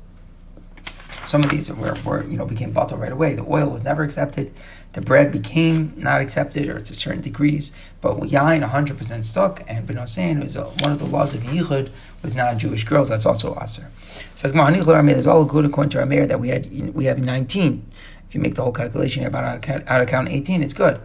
some 1.30 1.45
of 1.45 1.50
these 1.50 1.71
were, 1.71 1.95
were 2.04 2.25
you 2.25 2.37
know 2.37 2.45
became 2.45 2.73
bottled 2.73 3.00
right 3.00 3.12
away. 3.12 3.35
The 3.37 3.47
oil 3.49 3.71
was 3.71 3.85
never 3.85 4.02
accepted. 4.02 4.52
The 4.95 5.00
bread 5.00 5.30
became 5.30 5.95
not 5.97 6.21
accepted, 6.21 6.69
or 6.69 6.80
to 6.80 6.92
certain 6.92 7.21
degrees. 7.21 7.73
But 8.00 8.16
yain 8.16 8.69
100% 8.69 9.25
stuck, 9.25 9.62
and 9.69 9.87
benoseihen 9.87 10.42
is 10.42 10.57
uh, 10.57 10.64
one 10.80 10.90
of 10.90 10.99
the 10.99 11.07
laws 11.07 11.33
of 11.33 11.42
yichud 11.42 11.90
with 12.23 12.35
non-Jewish 12.35 12.83
girls. 12.83 13.09
That's 13.09 13.26
also 13.26 13.57
aser. 13.62 13.90
Says 14.35 14.52
There's 14.52 15.26
all 15.28 15.45
good 15.45 15.64
according 15.64 15.90
to 15.90 15.99
Rameir 15.99 16.26
that 16.26 16.40
we 16.40 16.49
had 16.49 16.95
we 16.95 17.04
have 17.04 17.21
19. 17.21 17.87
If 18.31 18.37
you 18.37 18.41
make 18.41 18.55
the 18.55 18.63
whole 18.63 18.71
calculation 18.71 19.27
about 19.27 19.69
out 19.69 20.01
of 20.01 20.07
count 20.07 20.29
18, 20.29 20.63
it's 20.63 20.73
good. 20.73 21.01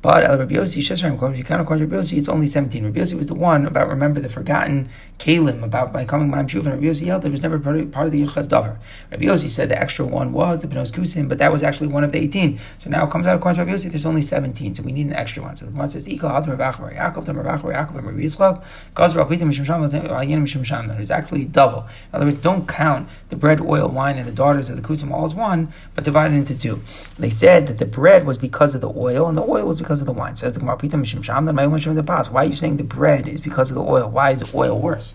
But 0.00 0.22
El 0.22 0.38
Rabbi 0.38 0.54
Yossi, 0.54 0.78
if 0.78 1.36
you 1.38 1.44
count 1.44 1.60
according 1.60 1.88
to 1.88 1.96
Rabbi 1.96 2.16
it's 2.16 2.28
only 2.28 2.46
17. 2.46 2.84
Rabbi 2.84 3.00
Yossi 3.00 3.14
was 3.14 3.26
the 3.26 3.34
one 3.34 3.66
about, 3.66 3.88
remember, 3.88 4.20
the 4.20 4.28
forgotten 4.28 4.88
Kalim 5.18 5.64
about 5.64 5.92
becoming 5.92 6.30
Ma'am 6.30 6.46
Shuv, 6.46 6.66
and 6.66 6.74
Rabbi 6.74 6.84
Yossi 6.84 7.06
held 7.06 7.22
that 7.22 7.28
it 7.28 7.32
was 7.32 7.42
never 7.42 7.58
part 7.58 8.06
of, 8.06 8.12
the 8.12 8.24
Yirchaz 8.24 8.46
Dover. 8.46 8.78
Rabbi 9.10 9.24
Yossi 9.24 9.50
said 9.50 9.68
the 9.68 9.80
extra 9.80 10.04
one 10.04 10.32
was 10.32 10.62
the 10.62 10.68
Benos 10.68 10.92
Kusim, 10.92 11.28
but 11.28 11.38
that 11.38 11.50
was 11.50 11.64
actually 11.64 11.88
one 11.88 12.04
of 12.04 12.12
the 12.12 12.18
18. 12.18 12.60
So 12.78 12.88
now 12.88 13.06
it 13.06 13.10
comes 13.10 13.26
out 13.26 13.36
according 13.36 13.56
to 13.56 13.64
Rabbi 13.64 13.88
there's 13.88 14.06
only 14.06 14.22
17, 14.22 14.76
so 14.76 14.84
we 14.84 14.92
need 14.92 15.06
an 15.06 15.14
extra 15.14 15.42
one. 15.42 15.56
So 15.56 15.66
the 15.66 15.72
Gemara 15.72 15.88
says, 15.88 16.06
Ika 16.06 16.28
Ad 16.28 16.44
Rabachar 16.44 16.96
Yaakov, 16.96 17.26
Tam 17.26 17.34
Rabachar 17.34 17.74
Yaakov, 17.74 17.96
and 17.96 18.06
Rabbi 18.06 18.20
Yitzchak, 18.20 18.62
Gaz 18.94 19.14
Rapitim 19.14 19.48
Mishim 19.48 19.64
Sham, 19.64 19.90
Ayin 19.90 20.42
Mishim 20.42 20.64
Sham. 20.64 20.88
Actually 21.10 21.46
double. 21.46 21.80
In 21.80 22.16
other 22.16 22.26
words, 22.26 22.38
don't 22.38 22.68
count 22.68 23.08
the 23.30 23.36
bread, 23.36 23.60
oil, 23.60 23.88
wine, 23.88 24.16
and 24.16 24.28
the 24.28 24.32
daughters 24.32 24.70
of 24.70 24.76
the 24.76 24.82
Kusim 24.82 25.10
all 25.10 25.24
as 25.24 25.34
one, 25.34 25.72
but 25.96 26.04
divide 26.04 26.30
it 26.30 26.36
into 26.36 26.54
two. 26.56 26.82
They 27.18 27.30
said 27.30 27.66
that 27.66 27.78
the 27.78 27.86
bread 27.86 28.24
was 28.24 28.38
because 28.38 28.76
of 28.76 28.80
the 28.80 28.90
oil, 28.90 29.26
and 29.26 29.36
the 29.36 29.42
oil 29.42 29.66
was 29.66 29.78
because 29.78 29.87
of 29.90 30.06
the 30.06 30.12
wine. 30.12 30.36
Says 30.36 30.52
the 30.52 30.60
Gemara, 30.60 30.76
why 30.76 32.42
are 32.42 32.46
you 32.46 32.54
saying 32.54 32.76
the 32.76 32.84
bread 32.84 33.26
is 33.26 33.40
because 33.40 33.70
of 33.70 33.74
the 33.74 33.82
oil? 33.82 34.08
Why 34.10 34.30
is 34.30 34.54
oil 34.54 34.78
worse? 34.78 35.14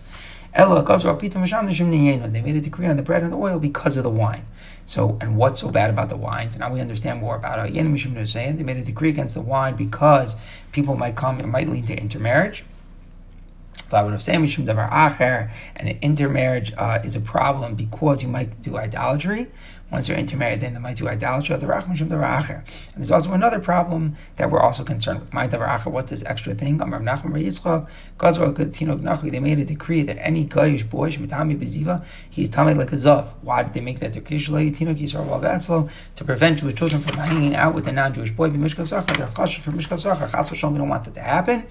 Ella, 0.54 0.84
They 0.84 2.42
made 2.42 2.56
a 2.56 2.60
decree 2.60 2.86
on 2.86 2.96
the 2.96 3.02
bread 3.02 3.22
and 3.22 3.32
the 3.32 3.36
oil 3.36 3.58
because 3.58 3.96
of 3.96 4.04
the 4.04 4.10
wine. 4.10 4.46
So, 4.86 5.18
and 5.20 5.36
what's 5.36 5.60
so 5.60 5.70
bad 5.70 5.90
about 5.90 6.08
the 6.10 6.16
wine? 6.16 6.50
So 6.52 6.58
now 6.58 6.72
we 6.72 6.80
understand 6.80 7.20
more 7.20 7.34
about 7.36 7.66
it. 7.66 7.74
They 7.74 7.82
made 7.82 8.76
a 8.76 8.84
decree 8.84 9.08
against 9.08 9.34
the 9.34 9.40
wine 9.40 9.74
because 9.76 10.36
people 10.72 10.96
might 10.96 11.16
come, 11.16 11.40
it 11.40 11.46
might 11.46 11.68
lead 11.68 11.86
to 11.88 11.96
intermarriage. 11.98 12.64
But 13.90 13.96
I 13.96 14.02
would 14.04 14.12
have 14.12 14.22
said, 14.22 14.36
And 15.76 15.88
intermarriage 16.02 16.72
uh, 16.78 17.00
is 17.04 17.16
a 17.16 17.20
problem 17.20 17.74
because 17.74 18.22
you 18.22 18.28
might 18.28 18.62
do 18.62 18.76
idolatry. 18.76 19.48
Once 19.94 20.08
you're 20.08 20.18
intermarried, 20.18 20.60
then 20.60 20.74
they 20.74 20.80
might 20.80 20.96
do 20.96 21.06
idolatry. 21.06 21.56
The 21.56 21.66
Rahm 21.66 21.96
Shem 21.96 22.08
Daraak. 22.08 22.50
And 22.50 22.64
there's 22.96 23.12
also 23.12 23.32
another 23.32 23.60
problem 23.60 24.16
that 24.34 24.50
we're 24.50 24.58
also 24.58 24.82
concerned 24.82 25.20
with. 25.20 25.32
My 25.32 25.46
what 25.46 26.08
this 26.08 26.24
extra 26.24 26.52
thing? 26.52 26.78
They 26.78 26.84
made 26.84 27.06
a 29.60 29.64
decree 29.64 30.02
that 30.02 30.18
any 30.18 30.46
goyish 30.46 30.90
boy, 30.90 31.10
he's 31.10 31.18
tamid 32.50 32.76
like 32.76 32.92
a 32.92 32.96
zav. 32.96 33.28
Why 33.42 33.62
did 33.62 33.74
they 33.74 33.80
make 33.80 34.00
that 34.00 34.10
decree? 34.10 34.40
To 34.40 36.24
prevent 36.24 36.58
Jewish 36.58 36.74
children 36.74 37.00
from 37.00 37.16
hanging 37.16 37.54
out 37.54 37.76
with 37.76 37.86
a 37.86 37.92
non-Jewish 37.92 38.32
boy. 38.32 38.48
They're 38.48 38.58
chashish 38.58 39.60
for 39.60 39.70
mishkav 39.70 40.00
zachar. 40.00 40.28
We 40.72 40.78
don't 40.78 40.88
want 40.88 41.04
that 41.04 41.14
to 41.14 41.20
happen 41.20 41.68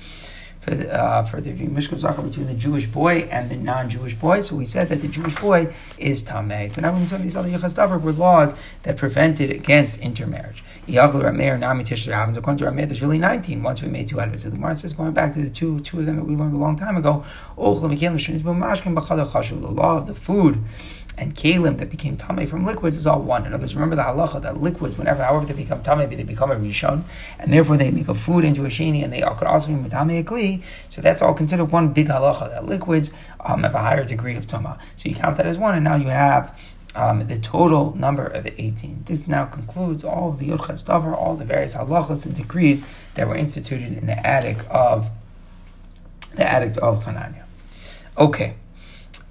for, 0.63 0.71
uh, 0.71 1.23
for 1.23 1.41
the 1.41 1.51
Mishkav 1.51 1.97
Zachar 1.97 2.21
between 2.21 2.47
the 2.47 2.53
Jewish 2.53 2.87
boy 2.87 3.27
and 3.31 3.49
the 3.49 3.55
non-Jewish 3.55 4.15
boy. 4.15 4.41
So 4.41 4.55
we 4.55 4.65
said 4.65 4.89
that 4.89 5.01
the 5.01 5.07
Jewish 5.07 5.35
boy 5.35 5.73
is 5.97 6.23
Tameh. 6.23 6.71
So 6.71 6.81
now 6.81 6.97
we 6.97 7.05
some 7.05 7.17
of 7.17 7.23
these 7.23 7.35
other 7.35 7.49
Yechaz 7.49 8.01
were 8.01 8.13
laws 8.13 8.55
that 8.83 8.97
prevented 8.97 9.51
against 9.51 9.99
intermarriage. 9.99 10.63
According 10.85 11.09
to 11.09 12.65
Rameir, 12.65 12.87
there's 12.87 13.01
really 13.01 13.17
19 13.17 13.63
once 13.63 13.81
we 13.81 13.87
made 13.87 14.07
two 14.07 14.19
out 14.19 14.27
of 14.27 14.33
it. 14.33 14.41
So 14.41 14.49
the 14.49 14.55
Gemara 14.55 14.75
says, 14.75 14.93
going 14.93 15.13
back 15.13 15.33
to 15.33 15.41
the 15.41 15.49
two 15.49 15.79
two 15.81 15.99
of 15.99 16.05
them 16.05 16.17
that 16.17 16.25
we 16.25 16.35
learned 16.35 16.55
a 16.55 16.57
long 16.57 16.75
time 16.75 16.97
ago, 16.97 17.23
the 17.55 19.71
law 19.71 19.97
of 19.97 20.07
the 20.07 20.15
food 20.15 20.63
and 21.17 21.35
kalim 21.35 21.77
that 21.77 21.89
became 21.89 22.17
tame 22.17 22.47
from 22.47 22.65
liquids 22.65 22.97
is 22.97 23.05
all 23.05 23.21
one. 23.21 23.45
In 23.45 23.53
other 23.53 23.61
words, 23.61 23.75
remember 23.75 23.95
the 23.95 24.01
halacha 24.01 24.41
that 24.41 24.61
liquids, 24.61 24.97
whenever, 24.97 25.23
however 25.23 25.45
they 25.45 25.53
become 25.53 25.83
tame, 25.83 26.09
they 26.09 26.23
become 26.23 26.51
a 26.51 26.55
rishon, 26.55 27.03
and 27.39 27.53
therefore 27.53 27.77
they 27.77 27.91
make 27.91 28.07
a 28.07 28.13
food 28.13 28.43
into 28.43 28.65
a 28.65 28.69
sheni, 28.69 29.03
and 29.03 29.13
they 29.13 29.21
could 29.21 29.47
also 29.47 29.67
be 29.67 29.73
matame 29.73 30.19
a 30.19 30.23
kli. 30.23 30.61
So 30.89 31.01
that's 31.01 31.21
all 31.21 31.33
considered 31.33 31.65
one 31.65 31.93
big 31.93 32.07
halacha 32.07 32.49
that 32.49 32.65
liquids 32.65 33.11
um, 33.41 33.63
have 33.63 33.75
a 33.75 33.79
higher 33.79 34.03
degree 34.03 34.35
of 34.35 34.47
tuma. 34.47 34.79
So 34.95 35.09
you 35.09 35.15
count 35.15 35.37
that 35.37 35.45
as 35.45 35.57
one, 35.57 35.75
and 35.75 35.83
now 35.83 35.95
you 35.95 36.07
have. 36.07 36.57
Um, 36.95 37.27
the 37.27 37.39
total 37.39 37.95
number 37.95 38.23
of 38.23 38.45
18. 38.45 39.05
This 39.07 39.27
now 39.27 39.45
concludes 39.45 40.03
all 40.03 40.29
of 40.29 40.37
the 40.37 40.45
Yod 40.45 40.59
Davar, 40.59 41.17
all 41.17 41.35
the 41.35 41.43
various 41.43 41.73
halachos 41.73 42.27
and 42.27 42.35
decrees 42.35 42.85
that 43.15 43.27
were 43.27 43.35
instituted 43.35 43.97
in 43.97 44.05
the 44.05 44.27
attic 44.27 44.59
of 44.69 45.09
the 46.35 46.47
attic 46.47 46.77
of 46.83 47.03
Hanania. 47.05 47.45
Okay. 48.15 48.53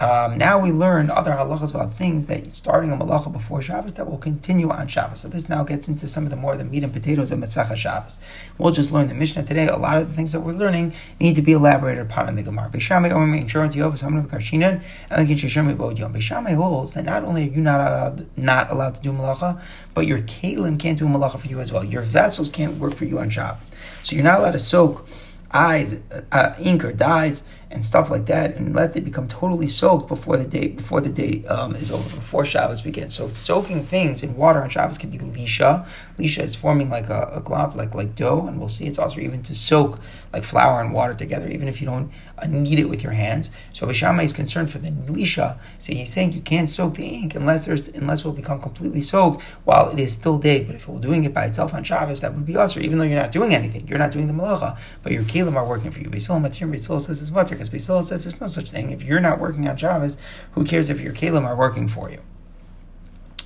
Um, 0.03 0.37
now 0.37 0.59
we 0.59 0.73
learn 0.73 1.11
other 1.11 1.31
halachas 1.31 1.71
about 1.71 1.95
things 1.95 2.27
that 2.27 2.51
starting 2.53 2.91
a 2.91 2.97
malacha 2.97 3.33
before 3.33 3.63
Shabbos 3.63 3.95
that 3.95 4.11
will 4.11 4.19
continue 4.19 4.69
on 4.69 4.89
Shabbos. 4.89 5.21
So 5.21 5.29
this 5.29 5.49
now 5.49 5.63
gets 5.63 5.87
into 5.87 6.09
some 6.09 6.25
of 6.25 6.31
the 6.31 6.37
more 6.37 6.57
the 6.57 6.65
meat 6.65 6.83
and 6.83 6.93
potatoes 6.93 7.31
of 7.31 7.39
Mitzvah 7.39 7.77
Shabbos. 7.77 8.19
We'll 8.59 8.73
just 8.73 8.91
learn 8.91 9.07
the 9.07 9.15
Mishnah 9.15 9.45
today. 9.45 9.69
A 9.69 9.77
lot 9.77 9.99
of 9.99 10.09
the 10.09 10.15
things 10.15 10.33
that 10.33 10.41
we're 10.41 10.55
learning 10.55 10.95
need 11.21 11.37
to 11.37 11.43
be 11.43 11.53
elaborated 11.53 12.05
upon 12.05 12.29
in 12.29 12.35
the 12.35 12.43
Gemara. 12.43 12.69
Beishamay 12.69 13.13
Omer 13.13 13.37
insurance 13.37 13.77
Yov 13.77 13.93
Samna 13.93 14.27
Karshinan 14.27 14.83
and 15.09 15.29
then 15.29 15.37
Shishami 15.37 15.79
Bod 15.79 15.97
Yom. 16.01 16.13
Beishamay 16.13 16.57
holds 16.57 16.95
that 16.95 17.05
not 17.05 17.23
only 17.23 17.49
are 17.49 17.53
you 17.53 17.61
not 17.61 17.79
allowed 17.79 18.27
not 18.37 18.73
allowed 18.73 18.97
to 18.97 19.03
do 19.03 19.13
malacha, 19.13 19.63
but 19.95 20.09
your 20.09 20.19
kalim 20.23 20.81
can't 20.81 20.99
do 20.99 21.05
malacha 21.05 21.39
for 21.39 21.47
you 21.47 21.61
as 21.61 21.71
well. 21.71 21.85
Your 21.85 22.03
vessels 22.03 22.51
can't 22.51 22.77
work 22.79 22.97
for 22.97 23.05
you 23.05 23.21
on 23.21 23.31
Shabbos. 23.31 23.71
So 24.03 24.17
you're 24.17 24.25
not 24.25 24.41
allowed 24.41 24.53
to 24.53 24.59
soak 24.59 25.07
eyes, 25.53 25.97
uh, 26.33 26.55
ink 26.59 26.85
or 26.85 26.93
dyes 26.93 27.45
and 27.73 27.85
stuff 27.85 28.11
like 28.11 28.27
that, 28.27 28.57
unless 28.57 28.93
they 28.93 29.01
become 29.01 29.27
totally 29.27 29.67
soaked 29.67 30.07
before 30.07 30.37
the 30.37 30.45
day 30.45 30.69
before 30.69 31.01
the 31.01 31.09
day 31.09 31.45
um, 31.47 31.75
is 31.75 31.91
over, 31.91 32.03
before 32.03 32.45
Shabbos 32.45 32.83
begins. 32.83 33.15
So 33.15 33.33
soaking 33.33 33.87
things 33.87 34.23
in 34.23 34.37
water 34.37 34.63
on 34.63 34.69
Shabbos 34.69 34.99
can 34.99 35.11
be 35.11 35.19
lisha. 35.19 35.87
Lisha 36.19 36.43
is 36.43 36.55
forming 36.55 36.91
like 36.91 37.09
a, 37.09 37.31
a 37.33 37.41
glob, 37.41 37.75
like 37.75 37.95
like 37.95 38.15
dough, 38.15 38.47
and 38.47 38.59
we'll 38.59 38.69
see 38.69 38.87
it's 38.87 38.99
also 38.99 39.21
even 39.21 39.43
to 39.45 39.55
soak 39.55 39.99
like 40.33 40.45
flour 40.45 40.83
and 40.83 40.93
water 40.93 41.15
together, 41.15 41.49
even 41.49 41.67
if 41.67 41.81
you 41.81 41.87
don't 41.87 42.13
uh, 42.39 42.47
knead 42.47 42.79
it 42.79 42.89
with 42.89 43.03
your 43.03 43.13
hands. 43.13 43.51
So 43.73 43.87
Bishama 43.87 44.23
is 44.23 44.35
concerned 44.35 44.71
for 44.71 44.79
the 44.79 44.91
lisha. 44.91 45.59
So 45.79 45.95
he's 45.95 46.13
saying 46.13 46.33
you 46.33 46.43
can't 46.43 46.69
soak 46.69 46.97
the 46.97 47.07
ink 47.07 47.35
unless 47.35 47.65
there's 47.65 47.89
unless 47.89 48.21
it 48.21 48.27
will 48.27 48.33
become 48.33 48.61
completely 48.61 49.01
soaked 49.01 49.43
while 49.65 49.89
it 49.91 49.99
is 49.99 50.13
still 50.13 50.37
day. 50.37 50.63
But 50.63 50.77
if 50.77 50.87
you're 50.87 50.99
doing 51.01 51.25
it 51.25 51.33
by 51.33 51.47
itself 51.47 51.73
on 51.73 51.85
Shabbos, 51.85 52.21
that 52.21 52.35
would 52.35 52.45
be 52.45 52.57
usher, 52.57 52.81
even 52.81 52.99
though 52.99 53.05
you're 53.05 53.21
not 53.21 53.33
doing 53.33 53.55
anything. 53.55 53.89
You're 53.89 53.99
not 53.99 54.11
doing 54.11 54.27
the 54.27 54.35
malacha, 54.35 54.79
but 55.03 55.13
your 55.13 55.23
kelim 55.23 55.57
are 55.57 55.67
working 55.67 55.91
for 55.91 56.01
you. 56.01 56.11
Basilam 56.11 56.43
Matir 56.47 57.01
says 57.01 57.23
is 57.23 57.31
water 57.31 57.62
because 57.69 57.87
Basil 57.87 58.03
says 58.03 58.25
there's 58.25 58.41
no 58.41 58.47
such 58.47 58.71
thing. 58.71 58.91
If 58.91 59.03
you're 59.03 59.21
not 59.21 59.39
working 59.39 59.69
on 59.69 59.77
Shabbos, 59.77 60.17
who 60.53 60.65
cares 60.65 60.91
if 60.91 61.01
your 61.01 61.13
Kalim 61.13 61.45
are 61.45 61.57
working 61.57 61.89
for 61.89 62.11
you? 62.11 62.21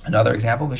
Another 0.07 0.33
example, 0.33 0.67
you 0.69 0.77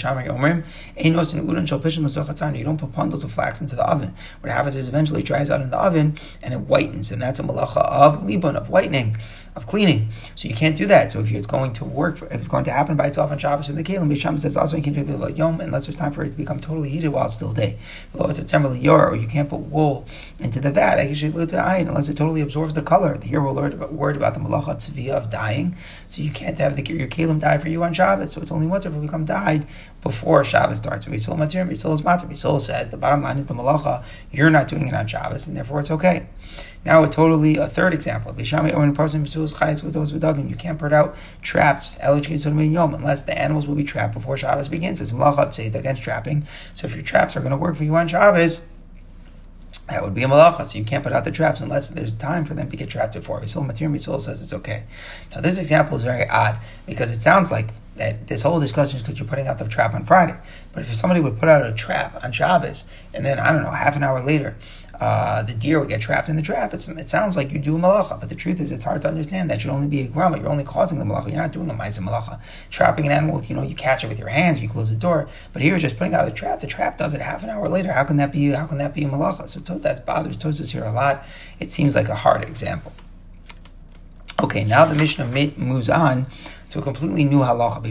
don't 2.64 2.78
put 2.78 2.94
bundles 2.94 3.24
of 3.26 3.32
flax 3.32 3.60
into 3.60 3.76
the 3.76 3.84
oven. 3.84 4.16
What 4.40 4.52
happens 4.52 4.78
is 4.78 4.88
eventually 4.88 5.20
it 5.20 5.26
dries 5.26 5.50
out 5.50 5.62
in 5.62 5.70
the 5.70 5.78
oven 5.78 6.18
and 6.42 6.54
it 6.54 6.66
whitens, 6.68 7.12
and 7.12 7.22
that's 7.22 7.42
a 7.42 7.44
malacha 7.44 7.78
of 7.78 8.22
libun, 8.22 8.56
of 8.56 8.70
whitening 8.70 9.18
of 9.58 9.66
cleaning. 9.66 10.10
So 10.36 10.48
you 10.48 10.54
can't 10.54 10.78
do 10.78 10.86
that. 10.86 11.12
So 11.12 11.20
if 11.20 11.32
it's 11.32 11.48
going 11.48 11.74
to 11.74 11.84
work, 11.84 12.22
if 12.22 12.32
it's 12.32 12.48
going 12.48 12.64
to 12.66 12.72
happen 12.72 12.96
by 12.96 13.08
itself 13.08 13.32
on 13.32 13.40
Shabbos 13.40 13.68
in 13.70 13.76
the 13.76 13.84
Kalim, 13.84 14.08
Bisham 14.08 14.38
says 14.38 14.56
also 14.56 14.78
you 14.78 14.84
can't 14.84 14.96
do 14.96 15.34
Yom 15.36 15.60
unless 15.60 15.88
there's 15.88 15.96
time 15.96 16.14
for 16.14 16.24
it 16.24 16.30
to 16.30 16.38
become 16.38 16.60
totally 16.60 16.90
heated 16.90 17.10
while 17.10 17.26
it's 17.26 17.34
still 17.34 17.52
day. 17.52 17.78
Below 18.14 18.30
it's 18.30 18.40
a 18.40 18.46
temporary 18.46 18.80
yor, 18.80 19.10
or 19.10 19.16
you 19.16 19.28
can't 19.28 19.50
put 19.50 19.62
wool 19.62 20.06
into 20.40 20.60
the 20.60 20.72
vat, 20.72 21.00
unless 21.00 22.08
it 22.08 22.16
totally 22.16 22.42
absorbs 22.42 22.76
the 22.76 22.84
color. 22.84 23.20
Here 23.22 23.42
we're 23.42 23.52
worried 23.52 24.16
about, 24.16 24.36
the 24.36 24.40
malacha 24.40 24.76
tzviyah 24.76 25.10
of 25.10 25.30
dying. 25.32 25.76
So 26.08 26.22
you 26.22 26.32
can't 26.32 26.58
have 26.60 26.76
the, 26.76 26.84
your 26.94 27.08
Kalim 27.08 27.40
die 27.40 27.58
for 27.58 27.70
you 27.70 27.84
on 27.84 27.94
Shabbos. 27.94 28.32
So 28.32 28.42
it's 28.42 28.52
only 28.52 28.68
once 28.68 28.86
if 28.86 28.94
it 28.94 29.00
dyed 29.26 29.68
before 30.02 30.44
Shabbos 30.44 30.78
starts. 30.78 31.06
So 31.06 31.12
Beisol 31.12 31.38
Matir 31.38 31.68
Beisol 31.70 31.94
is 31.94 32.02
Matir. 32.02 32.30
Beisol 32.30 32.62
says 32.62 32.90
the 32.90 32.98
bottom 32.98 33.22
line 33.22 33.38
is 33.38 33.46
the 33.46 33.54
malacha, 33.54 34.04
you're 34.32 34.50
not 34.50 34.68
doing 34.68 34.88
it 34.88 34.94
on 34.94 35.08
Shabbos, 35.08 35.48
and 35.48 35.56
therefore 35.56 35.80
it's 35.80 35.92
okay. 35.92 36.28
Now 36.86 37.04
a 37.04 37.10
totally 37.10 37.58
a 37.58 37.68
third 37.68 37.94
example. 37.94 38.34
Bishami 38.34 38.74
or 38.74 38.84
in 38.84 38.94
person 38.94 39.24
with 39.84 39.94
those 39.94 40.14
You 40.50 40.56
can't 40.56 40.80
put 40.80 40.94
out 40.94 41.16
traps 41.42 41.98
unless 42.94 43.24
the 43.24 43.38
animals 43.38 43.68
will 43.68 43.76
be 43.76 43.84
trapped 43.84 44.14
before 44.14 44.38
Shabbos 44.38 44.70
begins. 44.70 45.02
It's 45.02 45.12
malacha 45.12 45.76
against 45.76 46.02
trapping. 46.02 46.48
So 46.74 46.88
if 46.88 46.96
your 46.96 47.04
traps 47.04 47.36
are 47.36 47.42
going 47.42 47.52
to 47.52 47.58
work 47.58 47.76
for 47.76 47.84
you 47.84 47.96
on 47.96 48.08
Shabbos, 48.08 48.62
that 49.90 50.04
would 50.04 50.14
be 50.14 50.24
a 50.24 50.28
malacha. 50.28 50.66
So 50.66 50.78
you 50.78 50.84
can't 50.84 51.04
put 51.04 51.14
out 51.14 51.24
the 51.24 51.32
traps 51.32 51.62
unless 51.62 51.90
there's 51.90 52.14
time 52.14 52.44
for 52.44 52.54
them 52.54 52.70
to 52.70 52.76
get 52.76 52.90
trapped 52.90 53.14
before. 53.14 53.40
Bisul 53.42 53.66
Matir 53.66 53.90
Bisul 53.94 54.22
says 54.22 54.42
it's 54.42 54.54
okay. 54.54 54.84
Now 55.34 55.42
this 55.42 55.58
example 55.58 55.98
is 55.98 56.04
very 56.04 56.28
odd 56.28 56.60
because 56.86 57.12
it 57.12 57.22
sounds 57.22 57.52
like 57.52 57.70
that 57.96 58.28
this 58.28 58.42
whole 58.42 58.60
discussion 58.60 58.98
is 58.98 59.02
because 59.02 59.18
you're 59.18 59.28
putting 59.28 59.48
out 59.48 59.60
the 59.60 59.68
trap 59.68 59.94
on 59.94 60.06
Friday. 60.06 60.36
But 60.74 60.84
if 60.84 60.94
somebody 60.96 61.22
would 61.22 61.40
put 61.40 61.50
out 61.50 61.66
a 61.66 61.74
trap 61.74 62.24
on 62.24 62.32
Shabbos 62.32 62.86
and 63.14 63.26
then 63.26 63.40
I 63.40 63.52
don't 63.52 63.64
know 63.64 63.72
half 63.72 63.96
an 63.96 64.04
hour 64.04 64.24
later 64.24 64.56
uh, 65.00 65.44
the 65.44 65.54
deer 65.54 65.80
would 65.80 65.90
get 65.90 66.02
trapped 66.02 66.30
in 66.30 66.36
the 66.36 66.42
trap. 66.42 66.74
It's, 66.74 66.88
it 66.88 67.10
sounds 67.10 67.38
like 67.38 67.52
you 67.52 67.60
do 67.60 67.76
a 67.76 67.80
malacha, 67.80 68.20
but 68.20 68.30
the 68.30 68.36
truth 68.36 68.60
is 68.60 68.72
it's 68.72 68.84
hard 68.84 69.02
to 69.04 69.08
understand. 69.08 69.50
That 69.50 69.62
should 69.62 69.70
only 69.70 69.88
be 69.88 70.02
a 70.02 70.08
grama. 70.08 70.38
You're 70.38 70.50
only 70.50 70.64
causing 70.64 70.98
the 71.00 71.06
malacha. 71.06 71.28
You're 71.28 71.42
not 71.42 71.52
doing 71.52 71.70
a 71.70 71.74
ma'isa 71.74 72.00
malacha. 72.00 72.40
Trapping 72.72 73.06
an 73.06 73.12
animal 73.12 73.36
with, 73.36 73.50
you 73.50 73.56
know, 73.56 73.62
you 73.62 73.76
catch 73.76 74.04
it 74.04 74.08
with 74.08 74.18
your 74.18 74.30
hands, 74.30 74.60
you 74.60 74.68
close 74.68 74.90
the 74.90 74.96
door. 74.96 75.30
But 75.54 75.62
here 75.62 75.72
you're 75.72 75.80
just 75.80 75.98
putting 75.98 76.14
out 76.14 76.26
the 76.26 76.32
trap. 76.32 76.60
The 76.60 76.68
trap 76.68 76.98
does 76.98 77.14
it 77.14 77.22
half 77.22 77.44
an 77.44 77.50
hour 77.50 77.70
later. 77.70 77.92
How 77.92 78.04
can 78.04 78.18
that 78.18 78.32
be? 78.32 78.50
How 78.50 78.66
can 78.66 78.80
that 78.80 78.94
be 78.94 79.04
a 79.04 79.10
malacha? 79.10 79.50
So 79.50 79.60
that 79.60 80.06
bothers 80.06 80.38
Tosfos 80.38 80.72
here 80.72 80.84
a 80.84 80.92
lot. 80.92 81.26
It 81.60 81.72
seems 81.72 81.94
like 81.94 82.10
a 82.10 82.16
hard 82.16 82.44
example. 82.44 82.94
Okay, 84.40 84.64
now 84.64 84.86
the 84.86 84.94
Mishnah 84.94 85.26
moves 85.58 85.90
on 85.90 86.28
to 86.70 86.80
a 86.80 86.82
completely 86.82 87.24
new 87.24 87.40
halacha. 87.40 87.84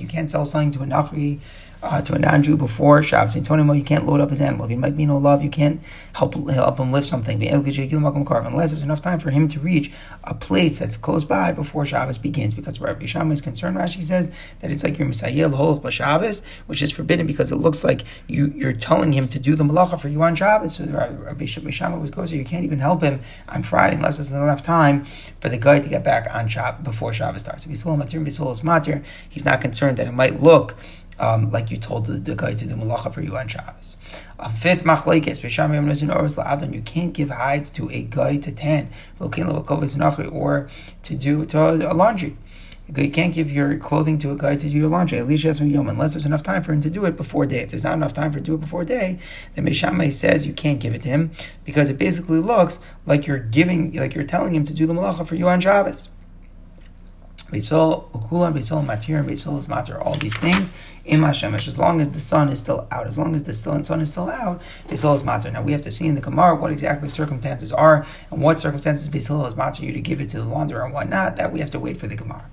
You 0.00 0.08
can't 0.08 0.30
sell 0.30 0.44
something 0.44 0.72
to 0.72 0.82
a 0.82 0.86
nachri 0.86 1.38
uh, 1.82 2.02
to 2.02 2.14
a 2.14 2.18
non-Jew 2.18 2.56
before 2.56 3.02
Shabbos. 3.02 3.36
You 3.36 3.84
can't 3.84 4.06
load 4.06 4.20
up 4.20 4.30
his 4.30 4.40
animal. 4.40 4.64
If 4.64 4.70
he 4.70 4.76
might 4.76 4.96
be 4.96 5.06
no 5.06 5.18
love, 5.18 5.42
you 5.42 5.50
can't 5.50 5.80
help 6.14 6.34
help 6.48 6.78
him 6.78 6.92
lift 6.92 7.08
something. 7.08 7.42
Unless 7.42 8.70
there's 8.70 8.82
enough 8.82 9.02
time 9.02 9.18
for 9.18 9.30
him 9.30 9.48
to 9.48 9.60
reach 9.60 9.92
a 10.24 10.34
place 10.34 10.78
that's 10.78 10.96
close 10.96 11.24
by 11.24 11.52
before 11.52 11.86
Shabbos 11.86 12.18
begins. 12.18 12.54
Because 12.54 12.80
Rabbi 12.80 13.06
Shammai 13.06 13.32
is 13.32 13.40
concerned, 13.40 13.76
Rashi 13.76 14.02
says 14.02 14.30
that 14.60 14.70
it's 14.70 14.82
like 14.82 14.98
your 14.98 15.06
Messiah 15.06 15.48
Holch 15.48 15.92
Shabbos, 15.92 16.42
which 16.66 16.82
is 16.82 16.90
forbidden 16.90 17.26
because 17.26 17.52
it 17.52 17.56
looks 17.56 17.84
like 17.84 18.04
you, 18.26 18.52
you're 18.56 18.72
telling 18.72 19.12
him 19.12 19.28
to 19.28 19.38
do 19.38 19.54
the 19.54 19.64
malacha 19.64 20.00
for 20.00 20.08
you 20.08 20.22
on 20.22 20.34
Shabbos. 20.34 20.76
So 20.76 20.84
Rabbi 20.84 21.46
Shammai 21.46 21.96
was 21.96 22.10
goes, 22.10 22.30
so 22.30 22.36
you 22.36 22.44
can't 22.44 22.64
even 22.64 22.78
help 22.78 23.02
him 23.02 23.20
on 23.48 23.62
Friday 23.62 23.96
unless 23.96 24.16
there's 24.16 24.32
enough 24.32 24.62
time 24.62 25.04
for 25.40 25.48
the 25.48 25.58
guy 25.58 25.78
to 25.78 25.88
get 25.88 26.02
back 26.04 26.26
on 26.34 26.48
Shabbos 26.48 26.84
before 26.84 27.12
Shabbos 27.12 27.42
starts. 27.42 27.64
If 27.64 27.70
he's 27.70 27.84
matir, 27.84 29.04
he's 29.28 29.44
not 29.44 29.60
concerned 29.60 29.96
that 29.98 30.06
it 30.06 30.12
might 30.12 30.40
look 30.40 30.76
um, 31.20 31.50
like 31.50 31.70
you 31.70 31.76
told 31.76 32.06
the, 32.06 32.34
guy 32.34 32.54
to 32.54 32.64
do 32.64 32.74
malacha 32.74 33.12
for 33.12 33.20
you 33.20 33.36
on 33.36 33.48
Shabbos. 33.48 33.96
A 34.38 34.48
fifth 34.48 34.84
machlekes, 34.84 35.42
you 36.72 36.82
can't 36.82 37.12
give 37.12 37.30
hides 37.30 37.70
to 37.70 37.90
a 37.90 38.02
guy 38.02 38.36
to 38.36 38.52
tan, 38.52 38.90
or 39.20 40.68
to 41.02 41.16
do 41.16 41.46
to 41.46 41.92
a 41.92 41.94
laundry. 41.94 42.36
You 42.96 43.10
can't 43.10 43.34
give 43.34 43.50
your 43.50 43.76
clothing 43.76 44.18
to 44.20 44.30
a 44.30 44.36
guy 44.36 44.56
to 44.56 44.68
do 44.70 44.74
your 44.74 44.88
laundry, 44.88 45.18
at 45.18 45.26
least 45.26 45.44
yom, 45.44 45.88
unless 45.88 46.14
there's 46.14 46.24
enough 46.24 46.42
time 46.42 46.62
for 46.62 46.72
him 46.72 46.80
to 46.80 46.88
do 46.88 47.04
it 47.04 47.18
before 47.18 47.44
day. 47.44 47.60
If 47.60 47.70
there's 47.70 47.84
not 47.84 47.92
enough 47.94 48.14
time 48.14 48.32
for 48.32 48.40
do 48.40 48.54
it 48.54 48.60
before 48.60 48.84
day, 48.84 49.18
then 49.54 49.66
Meshamai 49.66 50.10
says 50.10 50.46
you 50.46 50.54
can't 50.54 50.80
give 50.80 50.94
it 50.94 51.02
to 51.02 51.08
him 51.08 51.32
because 51.64 51.90
it 51.90 51.98
basically 51.98 52.38
looks 52.38 52.80
like 53.04 53.26
you're 53.26 53.40
giving, 53.40 53.92
like 53.92 54.14
you're 54.14 54.24
telling 54.24 54.54
him 54.54 54.64
to 54.64 54.72
do 54.72 54.86
the 54.86 54.94
malacha 54.94 55.26
for 55.26 55.34
you 55.34 55.48
on 55.48 55.60
Shabbos. 55.60 56.08
Beisol, 57.50 58.10
Ukulan, 58.12 58.52
Beisol, 58.54 58.84
Matir, 58.84 59.18
and 59.18 59.28
Beisol 59.28 59.58
is 59.58 59.66
Matir. 59.66 60.04
All 60.04 60.14
these 60.14 60.36
things 60.36 60.70
in 61.08 61.20
Hashemesh, 61.20 61.66
as 61.66 61.78
long 61.78 62.00
as 62.00 62.12
the 62.12 62.20
sun 62.20 62.50
is 62.50 62.60
still 62.60 62.86
out, 62.90 63.06
as 63.06 63.16
long 63.16 63.34
as 63.34 63.44
the 63.44 63.54
still 63.54 63.82
sun 63.82 64.00
is 64.00 64.10
still 64.10 64.28
out, 64.28 64.60
Beisol 64.88 65.14
is 65.14 65.22
Matir. 65.22 65.52
Now 65.52 65.62
we 65.62 65.72
have 65.72 65.80
to 65.80 65.90
see 65.90 66.06
in 66.06 66.14
the 66.14 66.20
Gemara 66.20 66.54
what 66.54 66.70
exactly 66.70 67.08
circumstances 67.08 67.72
are 67.72 68.06
and 68.30 68.42
what 68.42 68.60
circumstances 68.60 69.08
Beisol 69.08 69.46
is 69.46 69.54
Matir 69.54 69.80
you 69.80 69.92
to 69.92 70.00
give 70.00 70.20
it 70.20 70.28
to 70.30 70.38
the 70.38 70.44
launderer 70.44 70.84
and 70.84 70.92
what 70.92 71.08
not. 71.08 71.36
That 71.36 71.52
we 71.52 71.60
have 71.60 71.70
to 71.70 71.80
wait 71.80 71.96
for 71.96 72.06
the 72.06 72.16
Gemara. 72.16 72.44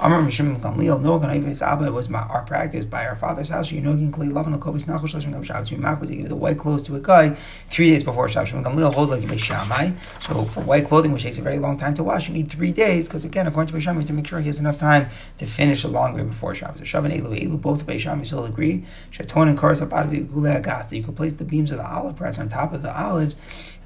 Amar 0.00 0.22
Mishim 0.22 0.60
Gamliel, 0.60 1.02
no 1.02 1.18
Ganayves 1.18 1.60
Abba 1.60 1.90
was 1.90 2.08
my, 2.08 2.20
our 2.20 2.42
practice 2.42 2.84
by 2.84 3.04
our 3.04 3.16
father's 3.16 3.48
house. 3.48 3.72
You 3.72 3.80
know, 3.80 3.94
you 3.94 4.08
can 4.12 4.32
love 4.32 4.46
and 4.46 4.54
Kovis 4.62 4.86
Nachos 4.86 5.12
Shlashim 5.12 5.32
Gam 5.32 5.42
Shabbos. 5.42 5.72
We 5.72 5.76
mak 5.76 5.98
to 5.98 6.06
give 6.06 6.28
the 6.28 6.36
white 6.36 6.56
clothes 6.56 6.84
to 6.84 6.94
a 6.94 7.00
guy 7.00 7.36
three 7.68 7.90
days 7.90 8.04
before 8.04 8.28
Shabbos. 8.28 8.52
Gamliel 8.52 8.94
holds 8.94 9.10
like 9.10 9.38
Shammai. 9.40 9.90
So 10.20 10.44
for 10.44 10.60
white 10.60 10.86
clothing, 10.86 11.10
which 11.10 11.24
takes 11.24 11.38
a 11.38 11.42
very 11.42 11.58
long 11.58 11.76
time 11.76 11.94
to 11.94 12.04
wash, 12.04 12.28
you 12.28 12.34
need 12.34 12.48
three 12.48 12.70
days 12.70 13.08
because 13.08 13.24
again, 13.24 13.48
according 13.48 13.74
to 13.74 13.80
Shammai, 13.80 14.04
to 14.04 14.12
make 14.12 14.28
sure 14.28 14.38
he 14.38 14.46
has 14.46 14.60
enough 14.60 14.78
time 14.78 15.08
to 15.38 15.46
finish 15.46 15.82
a 15.82 15.88
long 15.88 16.14
way 16.14 16.22
before 16.22 16.54
Shabbos. 16.54 16.80
Shavan 16.82 17.12
Elu 17.20 17.36
Elu, 17.36 17.60
both 17.60 18.00
Shammai 18.00 18.22
still 18.22 18.44
agree. 18.44 18.84
Shaton 19.10 19.48
and 19.48 19.58
Kars 19.58 19.80
Abadavi 19.80 20.28
Gule 20.28 20.62
Agas 20.62 20.90
that 20.90 20.96
you 20.96 21.02
can 21.02 21.16
place 21.16 21.34
the 21.34 21.44
beams 21.44 21.72
of 21.72 21.78
the 21.78 21.84
olive 21.92 22.14
press 22.14 22.38
on 22.38 22.48
top 22.48 22.72
of 22.72 22.82
the 22.82 22.96
olives 22.96 23.34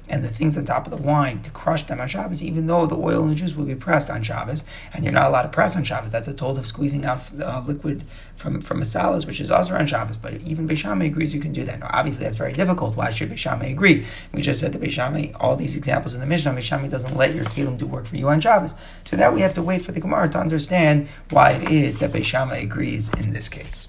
and 0.09 0.23
the 0.23 0.29
things 0.29 0.57
on 0.57 0.65
top 0.65 0.85
of 0.85 0.95
the 0.95 1.01
wine 1.01 1.41
to 1.41 1.49
crush 1.51 1.83
them 1.83 1.99
on 1.99 2.07
Shabbos, 2.07 2.41
even 2.41 2.67
though 2.67 2.85
the 2.85 2.97
oil 2.97 3.23
and 3.23 3.31
the 3.31 3.35
juice 3.35 3.53
will 3.55 3.65
be 3.65 3.75
pressed 3.75 4.09
on 4.09 4.21
Shabbos, 4.21 4.63
and 4.93 5.03
you're 5.03 5.13
not 5.13 5.29
allowed 5.29 5.43
to 5.43 5.49
press 5.49 5.75
on 5.75 5.83
Shabbos. 5.83 6.11
That's 6.11 6.27
a 6.27 6.33
told 6.33 6.57
of 6.57 6.67
squeezing 6.67 7.05
out 7.05 7.21
uh, 7.41 7.63
liquid 7.65 8.03
from 8.35 8.61
from 8.61 8.81
a 8.81 8.85
salad, 8.85 9.25
which 9.25 9.39
is 9.39 9.49
also 9.49 9.75
on 9.75 9.87
Shabbos. 9.87 10.17
But 10.17 10.35
even 10.41 10.67
Beishamai 10.67 11.05
agrees 11.05 11.33
you 11.33 11.41
can 11.41 11.53
do 11.53 11.63
that. 11.63 11.79
Now, 11.79 11.89
obviously, 11.91 12.25
that's 12.25 12.37
very 12.37 12.53
difficult. 12.53 12.95
Why 12.95 13.09
should 13.11 13.29
Beishamai 13.29 13.71
agree? 13.71 14.05
We 14.33 14.41
just 14.41 14.59
said 14.59 14.73
that 14.73 14.81
Beishamai, 14.81 15.35
all 15.39 15.55
these 15.55 15.77
examples 15.77 16.13
in 16.13 16.19
the 16.19 16.25
Mishnah, 16.25 16.53
Beishamai 16.53 16.89
doesn't 16.89 17.15
let 17.15 17.33
your 17.33 17.45
kelim 17.45 17.77
do 17.77 17.87
work 17.87 18.05
for 18.05 18.17
you 18.17 18.29
on 18.29 18.41
Shabbos. 18.41 18.73
So 19.05 19.15
that 19.15 19.33
we 19.33 19.41
have 19.41 19.53
to 19.55 19.61
wait 19.61 19.81
for 19.81 19.91
the 19.91 20.01
Gemara 20.01 20.29
to 20.29 20.39
understand 20.39 21.07
why 21.29 21.51
it 21.51 21.71
is 21.71 21.99
that 21.99 22.11
Beishamai 22.11 22.63
agrees 22.63 23.11
in 23.13 23.31
this 23.31 23.47
case. 23.47 23.87